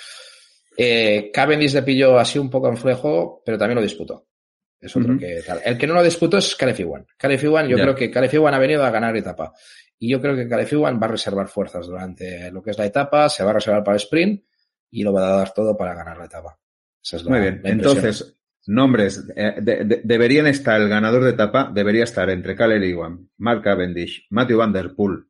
Eh, 0.77 1.29
Cavendish 1.33 1.73
le 1.73 1.83
pilló 1.83 2.17
así 2.17 2.39
un 2.39 2.49
poco 2.49 2.69
en 2.69 2.77
flejo, 2.77 3.41
pero 3.45 3.57
también 3.57 3.75
lo 3.75 3.81
disputó. 3.81 4.27
Es 4.81 4.95
otro 4.95 5.17
que 5.17 5.43
tal. 5.45 5.61
El 5.63 5.77
que 5.77 5.85
no 5.85 5.93
lo 5.93 6.03
disputó 6.03 6.39
es 6.39 6.55
Caleb 6.55 6.79
Iwan, 6.79 7.67
yo 7.67 7.77
creo 7.77 7.95
que 7.95 8.09
Caleb 8.09 8.47
ha 8.47 8.59
venido 8.59 8.83
a 8.83 8.89
ganar 8.89 9.15
etapa. 9.15 9.53
Y 9.99 10.09
yo 10.09 10.19
creo 10.19 10.35
que 10.35 10.49
Caleb 10.49 10.67
Iwan 10.71 10.99
va 10.99 11.05
a 11.05 11.11
reservar 11.11 11.47
fuerzas 11.47 11.85
durante 11.85 12.51
lo 12.51 12.63
que 12.63 12.71
es 12.71 12.77
la 12.79 12.87
etapa, 12.87 13.29
se 13.29 13.43
va 13.43 13.51
a 13.51 13.53
reservar 13.53 13.83
para 13.83 13.95
el 13.95 14.01
sprint 14.01 14.43
y 14.89 15.03
lo 15.03 15.13
va 15.13 15.27
a 15.27 15.37
dar 15.37 15.53
todo 15.53 15.77
para 15.77 15.93
ganar 15.93 16.17
la 16.17 16.25
etapa. 16.25 16.57
Muy 17.25 17.39
bien. 17.39 17.61
Entonces, 17.63 18.35
nombres. 18.65 19.23
Eh, 19.35 19.55
deberían 20.03 20.47
estar, 20.47 20.81
el 20.81 20.89
ganador 20.89 21.23
de 21.23 21.31
etapa 21.31 21.71
debería 21.73 22.03
estar 22.03 22.29
entre 22.29 22.55
Caleb 22.55 23.29
Mark 23.37 23.61
Cavendish, 23.61 24.25
Matthew 24.31 24.57
Van 24.57 24.73
Der 24.73 24.95
Poel, 24.95 25.25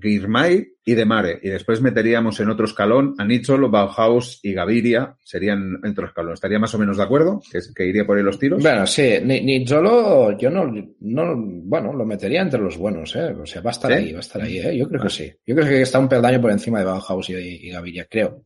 Girmay 0.00 0.66
y 0.84 0.94
De 0.94 1.04
Mare. 1.04 1.38
Y 1.42 1.50
después 1.50 1.80
meteríamos 1.80 2.40
en 2.40 2.48
otro 2.48 2.64
escalón 2.64 3.14
a 3.18 3.24
Nichol, 3.24 3.70
Bauhaus 3.70 4.40
y 4.42 4.52
Gaviria. 4.52 5.14
Serían 5.22 5.80
en 5.82 5.90
otro 5.90 6.06
escalón. 6.06 6.34
¿Estaría 6.34 6.58
más 6.58 6.74
o 6.74 6.78
menos 6.78 6.96
de 6.96 7.02
acuerdo? 7.02 7.40
¿Que, 7.50 7.60
que 7.74 7.86
iría 7.86 8.04
por 8.04 8.16
ahí 8.16 8.24
los 8.24 8.38
tiros? 8.38 8.62
Bueno, 8.62 8.86
sí. 8.86 9.20
Nicholo, 9.22 10.36
yo 10.38 10.50
no, 10.50 10.72
no, 11.00 11.34
bueno, 11.36 11.92
lo 11.92 12.04
metería 12.04 12.42
entre 12.42 12.60
los 12.60 12.76
buenos, 12.76 13.14
¿eh? 13.16 13.34
O 13.40 13.46
sea, 13.46 13.60
va 13.60 13.70
a 13.70 13.72
estar 13.72 13.92
ahí, 13.92 14.12
va 14.12 14.18
a 14.18 14.20
estar 14.20 14.42
ahí, 14.42 14.58
¿eh? 14.58 14.76
Yo 14.76 14.88
creo 14.88 15.02
que 15.02 15.10
sí. 15.10 15.32
Yo 15.46 15.54
creo 15.54 15.68
que 15.68 15.82
está 15.82 15.98
un 15.98 16.08
peldaño 16.08 16.40
por 16.40 16.50
encima 16.50 16.78
de 16.78 16.84
Bauhaus 16.86 17.30
y, 17.30 17.70
Gaviria, 17.70 18.06
creo. 18.10 18.44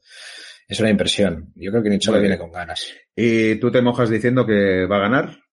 Es 0.68 0.80
una 0.80 0.90
impresión. 0.90 1.52
Yo 1.54 1.70
creo 1.70 1.82
que 1.82 1.90
Nicholo 1.90 2.20
viene 2.20 2.38
con 2.38 2.50
ganas. 2.50 2.92
¿Y 3.14 3.54
tú 3.56 3.70
te 3.70 3.80
mojas 3.82 4.11
diciendo 4.11 4.44
que 4.44 4.85
va 4.87 4.96
a 4.96 5.00
ganar? 5.00 5.45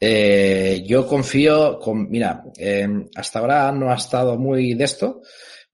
Eh, 0.00 0.84
yo 0.86 1.06
confío, 1.06 1.78
con, 1.78 2.08
mira, 2.08 2.44
eh, 2.56 2.88
hasta 3.14 3.38
ahora 3.40 3.72
no 3.72 3.90
ha 3.90 3.96
estado 3.96 4.38
muy 4.38 4.74
de 4.74 4.84
esto, 4.84 5.22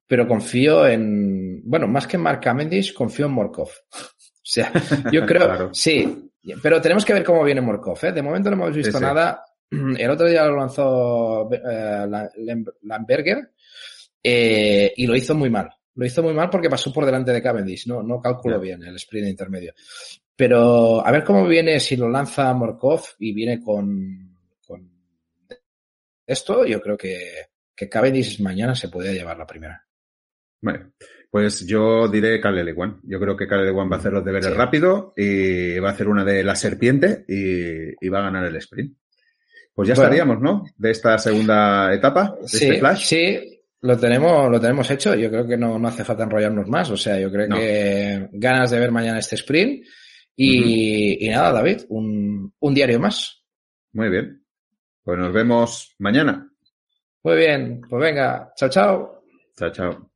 pero 0.07 0.27
confío 0.27 0.87
en, 0.87 1.63
bueno, 1.65 1.87
más 1.87 2.07
que 2.07 2.17
en 2.17 2.23
Mark 2.23 2.41
Cavendish, 2.41 2.95
confío 2.95 3.27
en 3.27 3.33
Morkov. 3.33 3.69
o 3.93 4.43
sea, 4.43 4.73
yo 5.13 5.25
creo, 5.27 5.73
sí, 5.75 6.31
pero 6.63 6.81
tenemos 6.81 7.05
que 7.05 7.15
ver 7.15 7.25
cómo 7.25 7.45
viene 7.45 7.61
Morkov, 7.61 7.99
¿eh? 8.05 8.13
De 8.13 8.23
momento 8.23 8.51
no 8.51 8.57
hemos 8.57 8.77
visto 8.77 9.01
nada. 9.01 9.45
El 9.71 10.11
otro 10.11 10.27
día 10.27 10.45
lo 10.47 10.57
lanzó 10.57 11.51
eh, 11.53 12.07
Lamberger 12.83 13.51
eh, 14.23 14.93
y 14.97 15.07
lo 15.07 15.17
hizo 15.17 15.35
muy 15.35 15.51
mal. 15.51 15.71
Lo 15.97 16.05
hizo 16.05 16.23
muy 16.23 16.35
mal 16.35 16.51
porque 16.51 16.69
pasó 16.69 16.93
por 16.93 17.07
delante 17.07 17.33
de 17.33 17.43
Cavendish, 17.43 17.87
no, 17.87 18.03
no 18.03 18.21
calculó 18.21 18.59
bien 18.59 18.83
el 18.83 18.97
sprint 18.97 19.29
intermedio. 19.29 19.73
Pero 20.37 21.07
a 21.07 21.13
ver 21.13 21.23
cómo 21.23 21.47
viene 21.47 21.79
si 21.79 21.97
lo 21.97 22.09
lanza 22.09 22.53
Morkov 22.53 23.03
y 23.21 23.33
viene 23.33 23.63
con, 23.63 24.37
con 24.67 24.91
esto, 26.27 26.65
yo 26.67 26.81
creo 26.81 26.97
que, 26.97 27.19
que 27.75 27.89
Cavendish 27.89 28.41
mañana 28.41 28.75
se 28.75 28.89
puede 28.89 29.15
llevar 29.15 29.39
la 29.39 29.47
primera. 29.47 29.85
Bueno, 30.61 30.93
pues 31.31 31.67
yo 31.67 32.09
diré 32.09 32.41
Caleb 32.41 32.65
Lewan. 32.65 33.01
Yo 33.05 33.21
creo 33.21 33.37
que 33.37 33.47
Caleb 33.47 33.67
Lewan 33.67 33.91
va 33.91 33.97
a 33.97 33.99
hacer 33.99 34.13
los 34.13 34.25
deberes 34.25 34.55
rápido 34.57 35.13
y 35.17 35.79
va 35.79 35.91
a 35.91 35.93
hacer 35.93 36.09
una 36.09 36.25
de 36.25 36.43
la 36.43 36.57
serpiente 36.57 37.25
y, 37.29 38.09
va 38.09 38.21
a 38.21 38.25
ganar 38.31 38.47
el 38.47 38.57
sprint. 38.57 38.97
Pues 39.75 39.89
ya 39.89 39.95
estaríamos, 39.95 40.41
¿no? 40.41 40.65
De 40.77 40.91
esta 40.91 41.19
segunda 41.19 41.93
etapa, 41.93 42.37
de 42.41 42.49
sí, 42.49 42.65
este 42.65 42.79
flash. 42.79 43.05
Sí, 43.05 43.61
lo 43.81 43.99
tenemos, 43.99 44.51
lo 44.51 44.61
tenemos 44.61 44.91
hecho. 44.91 45.15
Yo 45.15 45.29
creo 45.29 45.47
que 45.47 45.57
no, 45.57 45.79
no 45.79 45.89
hace 45.89 46.05
falta 46.05 46.23
enrollarnos 46.23 46.69
más. 46.69 46.91
O 46.91 46.97
sea, 46.97 47.19
yo 47.19 47.31
creo 47.31 47.49
que 47.49 48.29
ganas 48.33 48.71
de 48.71 48.79
ver 48.79 48.93
mañana 48.93 49.19
este 49.19 49.35
sprint 49.35 49.85
y, 50.37 51.29
nada, 51.29 51.53
David, 51.53 51.83
un, 51.89 52.53
un 52.59 52.75
diario 52.75 52.99
más. 53.01 53.45
Muy 53.93 54.09
bien. 54.09 54.45
Pues 55.03 55.19
nos 55.19 55.33
vemos 55.33 55.95
mañana. 55.99 56.51
Muy 57.23 57.37
bien, 57.37 57.81
pues 57.89 58.03
venga, 58.03 58.53
chao, 58.57 58.69
chao. 58.69 59.25
Chao, 59.57 59.71
chao. 59.71 60.14